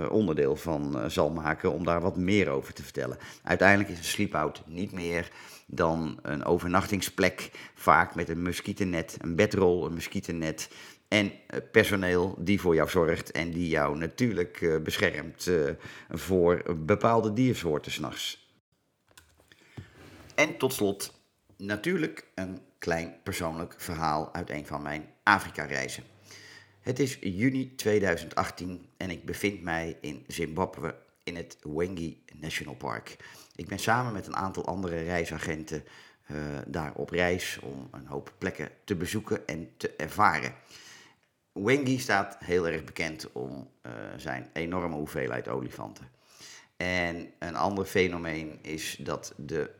onderdeel 0.10 0.56
van 0.56 1.12
zal 1.12 1.30
maken 1.30 1.72
om 1.72 1.84
daar 1.84 2.02
wat 2.02 2.18
meer 2.18 2.50
over 2.50 2.74
te 2.74 2.84
vertellen. 2.84 3.18
Uiteindelijk 3.44 3.90
is 3.90 3.98
een 3.98 4.04
sleepout 4.04 4.64
niet 4.66 4.92
meer 4.92 5.30
dan 5.66 6.20
een 6.22 6.46
overnachtingsplek, 6.46 7.52
vaak 7.76 8.16
met 8.16 8.30
een 8.30 8.42
muskietennet, 8.42 9.18
een 9.22 9.36
bedrol, 9.36 9.86
een 9.86 9.94
muskietennet 9.94 10.70
en 11.08 11.32
eh, 11.48 11.60
personeel 11.72 12.36
die 12.40 12.62
voor 12.62 12.76
jou 12.76 12.90
zorgt 12.90 13.32
en 13.32 13.52
die 13.52 13.70
jou 13.70 13.98
natuurlijk 13.98 14.80
beschermt 14.84 15.50
voor 16.10 16.64
bepaalde 16.86 17.34
diersoorten 17.34 17.92
s'nachts. 17.92 18.48
En 20.38 20.58
tot 20.58 20.74
slot 20.74 21.14
natuurlijk 21.58 22.28
een 22.36 22.60
klein 22.78 23.16
persoonlijk 23.24 23.76
verhaal 23.78 24.34
uit 24.34 24.50
een 24.50 24.66
van 24.66 24.82
mijn 24.82 25.06
Afrika-reizen. 25.24 26.04
Het 26.88 27.00
is 27.00 27.18
juni 27.22 27.76
2018 27.76 28.90
en 28.98 29.10
ik 29.10 29.26
bevind 29.26 29.62
mij 29.62 29.98
in 30.02 30.24
Zimbabwe 30.28 30.96
in 31.24 31.36
het 31.36 31.58
Wengi 31.62 32.24
National 32.34 32.76
Park. 32.76 33.16
Ik 33.56 33.68
ben 33.68 33.80
samen 33.80 34.14
met 34.14 34.28
een 34.28 34.36
aantal 34.36 34.66
andere 34.66 35.04
reisagenten 35.04 35.84
uh, 36.32 36.38
daar 36.68 36.94
op 36.94 37.10
reis 37.10 37.60
om 37.60 37.88
een 37.92 38.06
hoop 38.06 38.34
plekken 38.38 38.70
te 38.84 38.96
bezoeken 38.96 39.48
en 39.48 39.70
te 39.78 39.90
ervaren. 39.96 40.54
Wengi 41.52 42.00
staat 42.00 42.38
heel 42.40 42.68
erg 42.68 42.84
bekend 42.84 43.32
om 43.32 43.70
uh, 43.86 43.92
zijn 44.18 44.50
enorme 44.54 44.96
hoeveelheid 44.96 45.48
olifanten. 45.48 46.10
En 46.78 47.30
een 47.40 47.56
ander 47.56 47.86
fenomeen 47.86 48.60
is 48.62 48.98
dat 49.00 49.34
de 49.38 49.72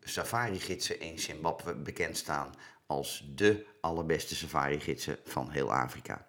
safari-gidsen 0.00 1.00
in 1.00 1.18
Zimbabwe 1.18 1.74
bekend 1.74 2.16
staan 2.16 2.54
als 2.86 3.30
de 3.34 3.66
allerbeste 3.80 4.34
safari-gidsen 4.34 5.18
van 5.24 5.50
heel 5.50 5.72
Afrika. 5.74 6.26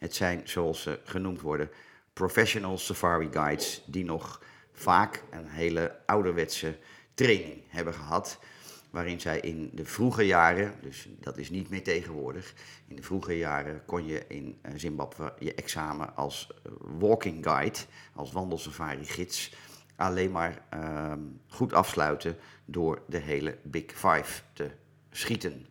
Het 0.00 0.14
zijn, 0.14 0.40
zoals 0.44 0.82
ze 0.82 1.00
genoemd 1.04 1.40
worden, 1.40 1.70
professional 2.12 2.78
safari 2.78 3.28
guides 3.30 3.82
die 3.86 4.04
nog 4.04 4.42
vaak 4.72 5.22
een 5.30 5.48
hele 5.48 5.96
ouderwetse 6.06 6.78
training 7.14 7.62
hebben 7.68 7.94
gehad. 7.94 8.38
Waarin 8.90 9.20
zij 9.20 9.40
in 9.40 9.70
de 9.72 9.84
vroege 9.84 10.26
jaren, 10.26 10.74
dus 10.82 11.08
dat 11.20 11.38
is 11.38 11.50
niet 11.50 11.70
meer 11.70 11.82
tegenwoordig, 11.82 12.54
in 12.86 12.96
de 12.96 13.02
vroege 13.02 13.36
jaren 13.36 13.84
kon 13.84 14.06
je 14.06 14.24
in 14.28 14.58
eh, 14.62 14.72
Zimbabwe 14.76 15.34
je 15.38 15.54
examen 15.54 16.16
als 16.16 16.50
eh, 16.64 16.72
walking 16.78 17.44
guide, 17.44 17.78
als 18.14 18.32
wandelsafari 18.32 19.04
gids, 19.04 19.54
alleen 19.96 20.30
maar 20.30 20.64
ehm, 20.70 21.20
goed 21.48 21.72
afsluiten 21.72 22.36
door 22.64 23.02
de 23.06 23.18
hele 23.18 23.58
Big 23.62 23.84
Five 23.86 24.42
te 24.52 24.70
schieten. 25.10 25.66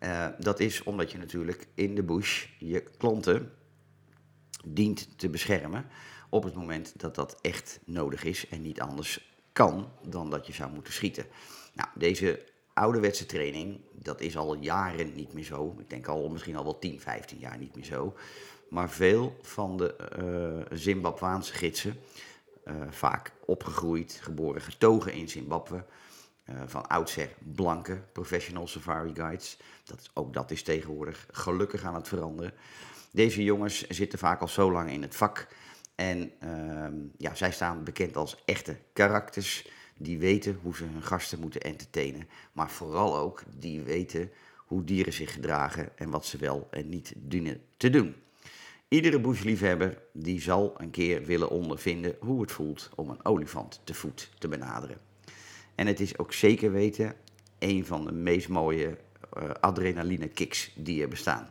Uh, 0.00 0.28
dat 0.38 0.60
is 0.60 0.82
omdat 0.82 1.10
je 1.10 1.18
natuurlijk 1.18 1.66
in 1.74 1.94
de 1.94 2.02
bush 2.02 2.46
je 2.58 2.80
klanten 2.98 3.52
dient 4.64 5.18
te 5.18 5.28
beschermen 5.28 5.86
op 6.28 6.44
het 6.44 6.54
moment 6.54 7.00
dat 7.00 7.14
dat 7.14 7.38
echt 7.40 7.80
nodig 7.84 8.24
is 8.24 8.48
en 8.48 8.62
niet 8.62 8.80
anders 8.80 9.34
kan 9.52 9.88
dan 10.08 10.30
dat 10.30 10.46
je 10.46 10.52
zou 10.52 10.72
moeten 10.72 10.92
schieten. 10.92 11.26
Nou, 11.74 11.88
deze 11.94 12.44
ouderwetse 12.72 13.26
training, 13.26 13.80
dat 13.92 14.20
is 14.20 14.36
al 14.36 14.54
jaren 14.54 15.14
niet 15.14 15.32
meer 15.32 15.44
zo. 15.44 15.76
Ik 15.78 15.90
denk 15.90 16.06
al 16.06 16.28
misschien 16.28 16.56
al 16.56 16.64
wel 16.64 16.78
10, 16.78 17.00
15 17.00 17.38
jaar 17.38 17.58
niet 17.58 17.74
meer 17.74 17.84
zo. 17.84 18.14
Maar 18.68 18.90
veel 18.90 19.36
van 19.42 19.76
de 19.76 19.96
uh, 20.70 20.78
Zimbabwaanse 20.78 21.52
gidsen, 21.52 21.96
uh, 22.64 22.74
vaak 22.90 23.32
opgegroeid, 23.46 24.18
geboren, 24.22 24.60
getogen 24.60 25.12
in 25.12 25.28
Zimbabwe, 25.28 25.84
uh, 26.50 26.62
van 26.66 26.88
oudsher 26.88 27.28
blanke 27.54 28.02
professional 28.12 28.66
safari 28.66 29.14
guides. 29.14 29.58
Dat, 29.84 30.10
ook 30.14 30.32
dat 30.32 30.50
is 30.50 30.62
tegenwoordig 30.62 31.26
gelukkig 31.30 31.84
aan 31.84 31.94
het 31.94 32.08
veranderen. 32.08 32.52
Deze 33.10 33.44
jongens 33.44 33.86
zitten 33.86 34.18
vaak 34.18 34.40
al 34.40 34.48
zo 34.48 34.72
lang 34.72 34.90
in 34.90 35.02
het 35.02 35.16
vak. 35.16 35.46
En 35.94 36.32
uh, 36.44 36.86
ja, 37.16 37.34
zij 37.34 37.52
staan 37.52 37.84
bekend 37.84 38.16
als 38.16 38.42
echte 38.44 38.76
karakters. 38.92 39.68
Die 39.98 40.18
weten 40.18 40.58
hoe 40.62 40.76
ze 40.76 40.84
hun 40.84 41.02
gasten 41.02 41.40
moeten 41.40 41.60
entertainen. 41.60 42.28
Maar 42.52 42.70
vooral 42.70 43.16
ook 43.16 43.42
die 43.56 43.82
weten 43.82 44.30
hoe 44.56 44.84
dieren 44.84 45.12
zich 45.12 45.32
gedragen 45.32 45.98
en 45.98 46.10
wat 46.10 46.26
ze 46.26 46.38
wel 46.38 46.68
en 46.70 46.88
niet 46.88 47.12
dienen 47.16 47.62
te 47.76 47.90
doen. 47.90 48.14
Iedere 48.88 49.20
bushliefhebber 49.20 50.02
die 50.12 50.40
zal 50.40 50.74
een 50.76 50.90
keer 50.90 51.24
willen 51.24 51.50
ondervinden 51.50 52.16
hoe 52.20 52.40
het 52.40 52.52
voelt 52.52 52.90
om 52.94 53.10
een 53.10 53.24
olifant 53.24 53.80
te 53.84 53.94
voet 53.94 54.30
te 54.38 54.48
benaderen. 54.48 55.05
En 55.76 55.86
het 55.86 56.00
is 56.00 56.18
ook 56.18 56.32
zeker 56.32 56.72
weten 56.72 57.14
een 57.58 57.86
van 57.86 58.04
de 58.04 58.12
meest 58.12 58.48
mooie 58.48 58.96
uh, 59.38 59.50
adrenaline 59.60 60.28
kicks 60.28 60.72
die 60.74 61.02
er 61.02 61.08
bestaan. 61.08 61.50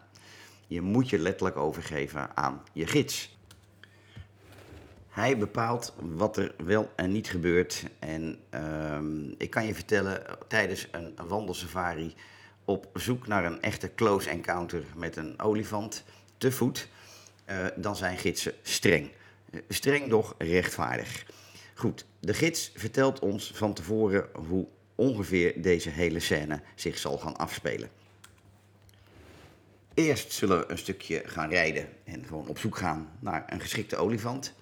Je 0.67 0.81
moet 0.81 1.09
je 1.09 1.19
letterlijk 1.19 1.57
overgeven 1.57 2.37
aan 2.37 2.61
je 2.73 2.87
gids. 2.87 3.37
Hij 5.09 5.37
bepaalt 5.37 5.93
wat 5.99 6.37
er 6.37 6.55
wel 6.57 6.91
en 6.95 7.11
niet 7.11 7.29
gebeurt. 7.29 7.83
En 7.99 8.39
uh, 8.53 8.99
ik 9.37 9.49
kan 9.49 9.65
je 9.65 9.73
vertellen, 9.73 10.23
tijdens 10.47 10.87
een 10.91 11.15
wandelsafari 11.27 12.15
op 12.65 12.89
zoek 12.93 13.27
naar 13.27 13.45
een 13.45 13.61
echte 13.61 13.95
close 13.95 14.29
encounter 14.29 14.83
met 14.95 15.15
een 15.15 15.39
olifant 15.39 16.03
te 16.37 16.51
voet, 16.51 16.87
uh, 17.49 17.65
dan 17.75 17.95
zijn 17.95 18.17
gidsen 18.17 18.53
streng. 18.61 19.11
Uh, 19.51 19.61
streng, 19.69 20.09
doch 20.09 20.35
rechtvaardig. 20.37 21.25
Goed, 21.77 22.05
de 22.19 22.33
gids 22.33 22.71
vertelt 22.75 23.19
ons 23.19 23.51
van 23.55 23.73
tevoren 23.73 24.29
hoe 24.47 24.67
ongeveer 24.95 25.61
deze 25.61 25.89
hele 25.89 26.19
scène 26.19 26.61
zich 26.75 26.97
zal 26.97 27.17
gaan 27.17 27.35
afspelen. 27.37 27.89
Eerst 29.93 30.31
zullen 30.31 30.59
we 30.59 30.71
een 30.71 30.77
stukje 30.77 31.21
gaan 31.25 31.49
rijden 31.49 31.87
en 32.03 32.25
gewoon 32.25 32.47
op 32.47 32.57
zoek 32.57 32.77
gaan 32.77 33.11
naar 33.19 33.43
een 33.47 33.59
geschikte 33.59 33.95
olifant. 33.95 34.53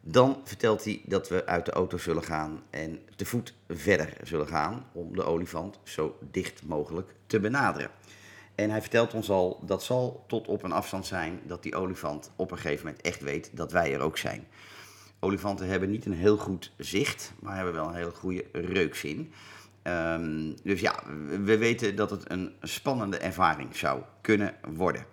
Dan 0.00 0.40
vertelt 0.44 0.84
hij 0.84 1.02
dat 1.04 1.28
we 1.28 1.46
uit 1.46 1.64
de 1.64 1.72
auto 1.72 1.98
zullen 1.98 2.24
gaan 2.24 2.62
en 2.70 3.00
te 3.16 3.24
voet 3.24 3.54
verder 3.68 4.16
zullen 4.22 4.48
gaan 4.48 4.86
om 4.92 5.16
de 5.16 5.24
olifant 5.24 5.78
zo 5.82 6.18
dicht 6.30 6.62
mogelijk 6.66 7.14
te 7.26 7.40
benaderen. 7.40 7.90
En 8.54 8.70
hij 8.70 8.80
vertelt 8.80 9.14
ons 9.14 9.30
al, 9.30 9.62
dat 9.66 9.82
zal 9.82 10.24
tot 10.26 10.48
op 10.48 10.62
een 10.62 10.72
afstand 10.72 11.06
zijn 11.06 11.40
dat 11.46 11.62
die 11.62 11.76
olifant 11.76 12.30
op 12.36 12.50
een 12.50 12.58
gegeven 12.58 12.86
moment 12.86 13.02
echt 13.02 13.20
weet 13.20 13.50
dat 13.52 13.72
wij 13.72 13.94
er 13.94 14.00
ook 14.00 14.18
zijn. 14.18 14.46
Olifanten 15.20 15.68
hebben 15.68 15.90
niet 15.90 16.06
een 16.06 16.12
heel 16.12 16.36
goed 16.36 16.72
zicht, 16.78 17.32
maar 17.40 17.56
hebben 17.56 17.74
wel 17.74 17.88
een 17.88 17.94
hele 17.94 18.10
goede 18.10 18.44
reukzin. 18.52 19.32
Um, 19.82 20.54
dus 20.62 20.80
ja, 20.80 21.02
we 21.44 21.58
weten 21.58 21.96
dat 21.96 22.10
het 22.10 22.30
een 22.30 22.54
spannende 22.60 23.18
ervaring 23.18 23.76
zou 23.76 24.02
kunnen 24.20 24.54
worden. 24.74 25.06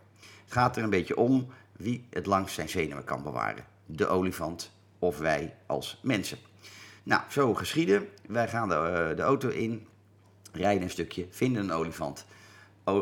Het 0.43 0.53
gaat 0.53 0.77
er 0.77 0.83
een 0.83 0.89
beetje 0.89 1.17
om 1.17 1.47
wie 1.71 2.07
het 2.09 2.25
langst 2.25 2.55
zijn 2.55 2.69
zenuwen 2.69 3.03
kan 3.03 3.23
bewaren. 3.23 3.65
De 3.85 4.07
olifant 4.07 4.71
of 4.99 5.17
wij 5.17 5.55
als 5.65 5.99
mensen. 6.03 6.37
Nou, 7.03 7.21
zo 7.29 7.53
geschieden. 7.53 8.07
Wij 8.27 8.47
gaan 8.47 8.69
de, 8.69 8.75
uh, 8.75 9.15
de 9.15 9.21
auto 9.21 9.49
in, 9.49 9.87
rijden 10.51 10.83
een 10.83 10.89
stukje, 10.89 11.27
vinden 11.29 11.63
een 11.63 11.71
olifant. 11.71 12.25
Uh, 12.85 12.95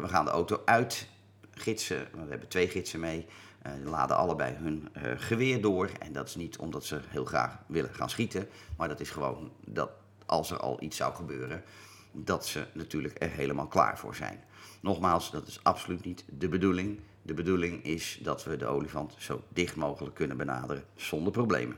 we 0.00 0.08
gaan 0.08 0.24
de 0.24 0.30
auto 0.30 0.62
uit, 0.64 1.08
gidsen, 1.50 2.08
we 2.12 2.28
hebben 2.28 2.48
twee 2.48 2.68
gidsen 2.68 3.00
mee. 3.00 3.26
Uh, 3.66 3.72
laden 3.90 4.16
allebei 4.16 4.54
hun 4.54 4.88
geweer 5.16 5.60
door. 5.60 5.90
En 5.98 6.12
dat 6.12 6.28
is 6.28 6.34
niet 6.34 6.58
omdat 6.58 6.84
ze 6.84 7.00
heel 7.06 7.24
graag 7.24 7.58
willen 7.66 7.94
gaan 7.94 8.10
schieten, 8.10 8.48
maar 8.76 8.88
dat 8.88 9.00
is 9.00 9.10
gewoon 9.10 9.52
dat 9.64 9.90
als 10.26 10.50
er 10.50 10.58
al 10.58 10.82
iets 10.82 10.96
zou 10.96 11.14
gebeuren, 11.14 11.64
dat 12.12 12.46
ze 12.46 12.66
natuurlijk 12.72 13.22
er 13.22 13.30
helemaal 13.30 13.66
klaar 13.66 13.98
voor 13.98 14.14
zijn. 14.14 14.44
Nogmaals, 14.80 15.30
dat 15.30 15.46
is 15.46 15.60
absoluut 15.62 16.04
niet 16.04 16.24
de 16.28 16.48
bedoeling. 16.48 17.00
De 17.22 17.34
bedoeling 17.34 17.84
is 17.84 18.18
dat 18.22 18.44
we 18.44 18.56
de 18.56 18.66
olifant 18.66 19.14
zo 19.18 19.42
dicht 19.48 19.76
mogelijk 19.76 20.14
kunnen 20.14 20.36
benaderen 20.36 20.84
zonder 20.94 21.32
problemen. 21.32 21.76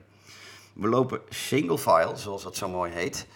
We 0.73 0.89
lopen 0.89 1.21
single 1.29 1.79
file, 1.79 2.17
zoals 2.17 2.43
dat 2.43 2.57
zo 2.57 2.69
mooi 2.69 2.93
heet. 2.93 3.27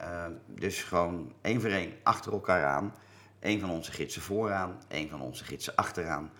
Uh, 0.00 0.26
dus 0.46 0.82
gewoon 0.82 1.32
één 1.40 1.60
voor 1.60 1.70
één 1.70 1.92
achter 2.02 2.32
elkaar 2.32 2.66
aan. 2.66 2.94
Eén 3.40 3.60
van 3.60 3.70
onze 3.70 3.92
gidsen 3.92 4.22
vooraan, 4.22 4.82
één 4.88 5.08
van 5.08 5.20
onze 5.20 5.44
gidsen 5.44 5.74
achteraan. 5.74 6.30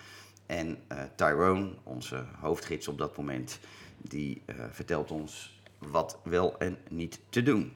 En 0.48 0.78
uh, 0.92 1.02
Tyrone, 1.14 1.70
onze 1.82 2.24
hoofdgids 2.40 2.88
op 2.88 2.98
dat 2.98 3.16
moment, 3.16 3.58
die 3.96 4.42
uh, 4.46 4.56
vertelt 4.70 5.10
ons 5.10 5.60
wat 5.78 6.18
wel 6.22 6.58
en 6.58 6.78
niet 6.88 7.20
te 7.28 7.42
doen. 7.42 7.72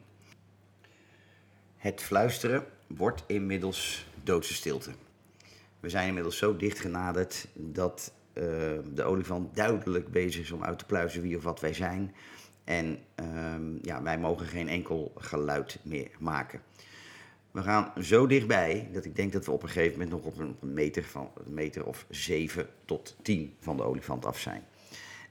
Het 1.77 2.01
fluisteren 2.01 2.65
wordt 2.87 3.25
inmiddels 3.27 4.07
doodse 4.23 4.55
stilte. 4.55 4.91
We 5.81 5.89
zijn 5.89 6.09
inmiddels 6.09 6.37
zo 6.37 6.57
dicht 6.57 6.79
genaderd 6.79 7.47
dat 7.55 8.13
uh, 8.35 8.45
de 8.95 9.03
olifant 9.03 9.57
duidelijk 9.57 10.09
bezig 10.09 10.41
is 10.41 10.51
om 10.51 10.65
uit 10.65 10.79
te 10.79 10.85
pluizen 10.85 11.23
wie 11.23 11.37
of 11.37 11.43
wat 11.43 11.61
wij 11.61 11.75
zijn. 11.75 12.15
En 12.65 12.99
uh, 13.21 13.55
ja, 13.83 14.03
wij 14.03 14.19
mogen 14.19 14.47
geen 14.47 14.69
enkel 14.69 15.13
geluid 15.17 15.79
meer 15.83 16.11
maken. 16.19 16.63
We 17.53 17.63
gaan 17.63 17.93
zo 18.01 18.27
dichtbij 18.27 18.89
dat 18.93 19.05
ik 19.05 19.17
denk 19.17 19.33
dat 19.33 19.45
we 19.45 19.53
op 19.53 19.63
een 19.63 19.69
gegeven 19.69 19.93
moment 19.93 20.11
nog 20.11 20.23
op 20.23 20.39
een 20.39 20.57
meter, 20.61 21.05
van, 21.05 21.31
meter 21.45 21.85
of 21.85 22.07
7 22.09 22.67
tot 22.85 23.17
10 23.23 23.57
van 23.61 23.77
de 23.77 23.83
olifant 23.83 24.27
af 24.27 24.39
zijn. 24.39 24.65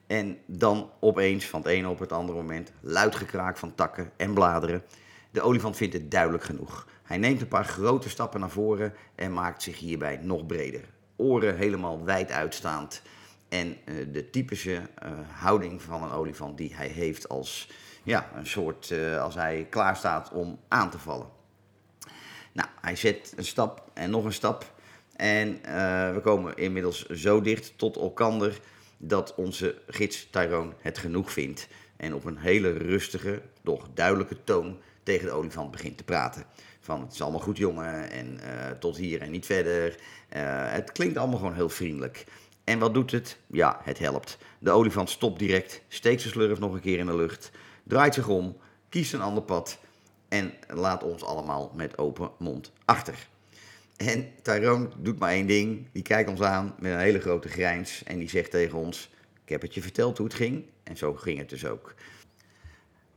En 0.07 0.37
dan 0.45 0.89
opeens 0.99 1.45
van 1.45 1.61
het 1.61 1.69
ene 1.69 1.89
op 1.89 1.99
het 1.99 2.11
andere 2.11 2.37
moment 2.37 2.71
luid 2.79 3.15
gekraak 3.15 3.57
van 3.57 3.75
takken 3.75 4.11
en 4.17 4.33
bladeren. 4.33 4.83
De 5.31 5.41
olifant 5.41 5.75
vindt 5.75 5.93
het 5.93 6.11
duidelijk 6.11 6.43
genoeg. 6.43 6.87
Hij 7.03 7.17
neemt 7.17 7.41
een 7.41 7.47
paar 7.47 7.65
grote 7.65 8.09
stappen 8.09 8.39
naar 8.39 8.49
voren 8.49 8.93
en 9.15 9.33
maakt 9.33 9.61
zich 9.61 9.79
hierbij 9.79 10.19
nog 10.21 10.45
breder. 10.45 10.83
Oren 11.15 11.57
helemaal 11.57 12.03
wijd 12.03 12.31
uitstaand. 12.31 13.01
En 13.49 13.77
uh, 13.85 14.13
de 14.13 14.29
typische 14.29 14.71
uh, 14.73 15.11
houding 15.31 15.81
van 15.81 16.03
een 16.03 16.11
olifant 16.11 16.57
die 16.57 16.75
hij 16.75 16.87
heeft 16.87 17.29
als 17.29 17.69
ja, 18.03 18.29
een 18.35 18.47
soort, 18.47 18.89
uh, 18.89 19.21
als 19.21 19.35
hij 19.35 19.67
klaar 19.69 19.95
staat 19.95 20.31
om 20.31 20.59
aan 20.67 20.89
te 20.89 20.99
vallen. 20.99 21.40
Nou, 22.51 22.69
hij 22.81 22.95
zet 22.95 23.33
een 23.35 23.45
stap 23.45 23.89
en 23.93 24.09
nog 24.09 24.25
een 24.25 24.33
stap. 24.33 24.73
En 25.15 25.61
we 26.13 26.19
komen 26.23 26.57
inmiddels 26.57 27.05
zo 27.05 27.41
dicht 27.41 27.73
tot 27.75 27.95
elkander 27.95 28.59
dat 28.97 29.35
onze 29.35 29.81
gids 29.87 30.27
Tyrone 30.29 30.71
het 30.79 30.97
genoeg 30.97 31.31
vindt. 31.31 31.67
En 31.97 32.13
op 32.13 32.25
een 32.25 32.37
hele 32.37 32.71
rustige, 32.71 33.41
doch 33.61 33.87
duidelijke 33.93 34.43
toon 34.43 34.77
tegen 35.03 35.25
de 35.25 35.31
olifant 35.31 35.71
begint 35.71 35.97
te 35.97 36.03
praten. 36.03 36.45
Van 36.79 37.01
het 37.01 37.13
is 37.13 37.21
allemaal 37.21 37.39
goed 37.39 37.57
jongen 37.57 38.11
en 38.11 38.33
uh, 38.33 38.69
tot 38.79 38.97
hier 38.97 39.21
en 39.21 39.31
niet 39.31 39.45
verder. 39.45 39.89
Uh, 39.89 40.71
het 40.71 40.91
klinkt 40.91 41.17
allemaal 41.17 41.37
gewoon 41.37 41.53
heel 41.53 41.69
vriendelijk. 41.69 42.25
En 42.63 42.79
wat 42.79 42.93
doet 42.93 43.11
het? 43.11 43.37
Ja, 43.47 43.79
het 43.83 43.99
helpt. 43.99 44.37
De 44.59 44.71
olifant 44.71 45.09
stopt 45.09 45.39
direct, 45.39 45.81
steekt 45.87 46.21
zijn 46.21 46.33
slurf 46.33 46.59
nog 46.59 46.73
een 46.73 46.79
keer 46.79 46.99
in 46.99 47.05
de 47.05 47.15
lucht, 47.15 47.51
draait 47.83 48.13
zich 48.13 48.27
om, 48.27 48.57
kiest 48.89 49.13
een 49.13 49.21
ander 49.21 49.43
pad 49.43 49.79
en 50.31 50.53
laat 50.67 51.03
ons 51.03 51.23
allemaal 51.23 51.71
met 51.75 51.97
open 51.97 52.31
mond 52.37 52.71
achter. 52.85 53.27
En 53.97 54.29
Tyrone 54.41 54.89
doet 54.97 55.19
maar 55.19 55.31
één 55.31 55.47
ding, 55.47 55.87
die 55.91 56.03
kijkt 56.03 56.29
ons 56.29 56.41
aan 56.41 56.75
met 56.79 56.91
een 56.91 56.99
hele 56.99 57.19
grote 57.19 57.49
grijns 57.49 58.03
en 58.03 58.19
die 58.19 58.29
zegt 58.29 58.51
tegen 58.51 58.77
ons, 58.77 59.09
ik 59.43 59.49
heb 59.49 59.61
het 59.61 59.73
je 59.73 59.81
verteld 59.81 60.17
hoe 60.17 60.27
het 60.27 60.35
ging 60.35 60.65
en 60.83 60.97
zo 60.97 61.13
ging 61.13 61.37
het 61.37 61.49
dus 61.49 61.65
ook. 61.65 61.93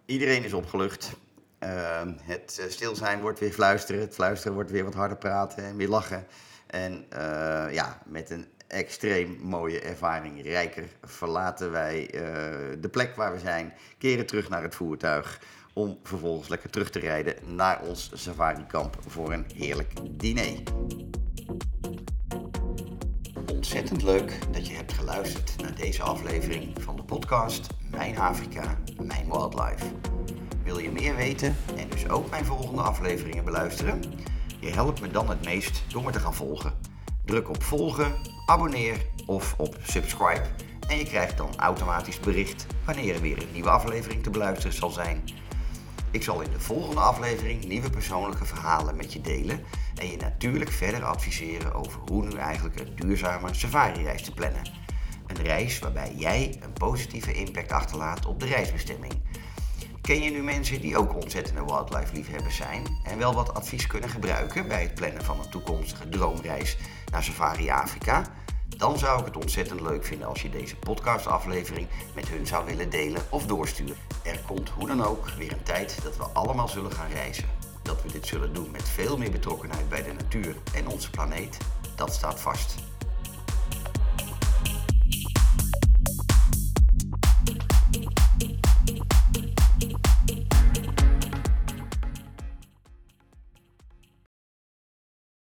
Iedereen 0.07 0.45
is 0.45 0.53
opgelucht. 0.53 1.13
Ehm, 1.59 2.13
het 2.23 2.59
eh, 2.61 2.71
stil 2.71 2.97
zijn 2.97 3.21
wordt 3.21 3.41
weer 3.41 3.53
fluisteren. 3.53 4.01
Het 4.01 4.15
fluisteren 4.15 4.55
wordt 4.55 4.71
weer 4.71 4.85
wat 4.85 4.95
harder 4.95 5.17
praten 5.17 5.65
en 5.65 5.77
weer 5.77 5.89
lachen. 5.89 6.27
En 6.67 7.07
eh, 7.09 7.67
ja, 7.73 8.03
met 8.07 8.31
een 8.31 8.47
extreem 8.67 9.39
mooie 9.43 9.81
ervaring, 9.81 10.43
rijker, 10.43 10.85
verlaten 11.03 11.71
wij 11.71 12.11
eh, 12.11 12.21
de 12.81 12.89
plek 12.91 13.17
waar 13.17 13.33
we 13.33 13.39
zijn, 13.39 13.73
keren 13.99 14.27
terug 14.27 14.49
naar 14.49 14.63
het 14.63 14.75
voertuig 14.75 15.41
om 15.75 15.99
vervolgens 16.03 16.49
lekker 16.49 16.71
terug 16.71 16.91
te 16.91 16.99
rijden 16.99 17.35
naar 17.55 17.83
ons 17.83 18.11
safari-kamp 18.13 18.97
voor 19.07 19.33
een 19.33 19.47
heerlijk 19.55 19.93
diner. 20.11 20.63
Ontzettend 23.53 24.03
leuk 24.03 24.39
dat 24.53 24.67
je 24.67 24.75
hebt 24.75 24.93
geluisterd 24.93 25.63
naar 25.63 25.75
deze 25.75 26.03
aflevering 26.03 26.83
van 26.83 26.97
de 26.97 27.03
podcast 27.03 27.67
Mijn 27.91 28.19
Afrika, 28.19 28.79
Mijn 29.03 29.27
Wildlife. 29.31 29.87
Wil 30.63 30.79
je 30.79 30.91
meer 30.91 31.17
weten 31.17 31.57
en 31.77 31.89
dus 31.89 32.09
ook 32.09 32.31
mijn 32.31 32.45
volgende 32.45 32.83
afleveringen 32.83 33.45
beluisteren? 33.45 34.01
Je 34.61 34.71
helpt 34.71 35.01
me 35.01 35.09
dan 35.11 35.29
het 35.29 35.45
meest 35.45 35.83
door 35.89 36.05
me 36.05 36.11
te 36.11 36.21
gaan 36.21 36.35
volgen. 36.35 36.73
Druk 37.25 37.49
op 37.49 37.63
volgen, 37.63 38.15
abonneer 38.47 39.07
of 39.27 39.55
op 39.59 39.77
subscribe 39.83 40.47
en 40.89 40.99
je 40.99 41.05
krijgt 41.05 41.37
dan 41.37 41.57
automatisch 41.57 42.21
bericht 42.21 42.67
wanneer 42.85 43.15
er 43.15 43.21
weer 43.21 43.43
een 43.43 43.53
nieuwe 43.53 43.71
aflevering 43.71 44.23
te 44.23 44.31
beluisteren 44.31 44.77
zal 44.77 44.91
zijn. 44.91 45.25
Ik 46.15 46.23
zal 46.23 46.41
in 46.41 46.51
de 46.51 46.61
volgende 46.61 47.01
aflevering 47.01 47.65
nieuwe 47.65 47.91
persoonlijke 47.91 48.45
verhalen 48.45 48.97
met 48.97 49.13
je 49.13 49.21
delen 49.21 49.65
en 49.95 50.11
je 50.11 50.17
natuurlijk 50.17 50.71
verder 50.71 51.05
adviseren 51.05 51.75
over 51.75 52.01
hoe 52.11 52.25
nu 52.25 52.37
eigenlijk 52.37 52.81
een 52.81 52.95
duurzame 52.97 53.55
safari-reis 53.55 54.23
te 54.23 54.35
plannen. 54.35 54.63
Een 55.27 55.43
reis 55.43 55.79
waarbij 55.79 56.15
jij 56.17 56.59
een 56.61 56.73
positieve 56.73 57.33
impact 57.33 57.73
achterlaat 57.73 58.27
op 58.27 58.41
de 58.41 58.47
reisbestemming. 58.47 59.13
Ken 60.01 60.23
je 60.23 60.31
nu 60.31 60.43
mensen 60.43 60.81
die 60.81 60.97
ook 60.99 61.15
ontzettende 61.15 61.65
wildlife 61.65 62.15
liefhebbers 62.15 62.57
zijn 62.57 62.87
en 63.05 63.19
wel 63.19 63.35
wat 63.35 63.55
advies 63.55 63.87
kunnen 63.87 64.11
gebruiken 64.11 64.69
bij 64.69 64.83
het 64.83 64.95
plannen 64.95 65.25
van 65.25 65.39
een 65.39 65.51
toekomstige 65.51 66.09
droomreis 66.09 66.77
naar 67.13 67.23
Safari 67.23 67.71
Afrika? 67.71 68.23
Dan 68.77 68.99
zou 68.99 69.21
ik 69.21 69.27
het 69.27 69.37
ontzettend 69.37 69.81
leuk 69.81 70.05
vinden 70.05 70.29
als 70.29 70.43
je 70.43 70.51
deze 70.51 70.77
podcastaflevering 70.77 71.89
met 72.15 72.29
hun 72.29 72.47
zou 72.47 72.65
willen 72.65 72.91
delen 72.91 73.23
of 73.31 73.47
doorsturen. 73.47 74.14
Er 74.25 74.41
komt 74.47 74.69
hoe 74.69 74.87
dan 74.87 75.05
ook 75.05 75.29
weer 75.29 75.53
een 75.53 75.63
tijd 75.63 76.03
dat 76.03 76.17
we 76.17 76.23
allemaal 76.23 76.69
zullen 76.69 76.93
gaan 76.93 77.11
reizen. 77.11 77.49
Dat 77.83 78.03
we 78.03 78.13
dit 78.13 78.27
zullen 78.27 78.55
doen 78.55 78.71
met 78.71 78.89
veel 78.89 79.19
meer 79.19 79.31
betrokkenheid 79.31 79.89
bij 79.89 80.03
de 80.03 80.13
natuur 80.13 80.57
en 80.75 80.89
onze 80.89 81.11
planeet, 81.11 81.59
dat 81.95 82.15
staat 82.15 82.41
vast. 82.41 82.75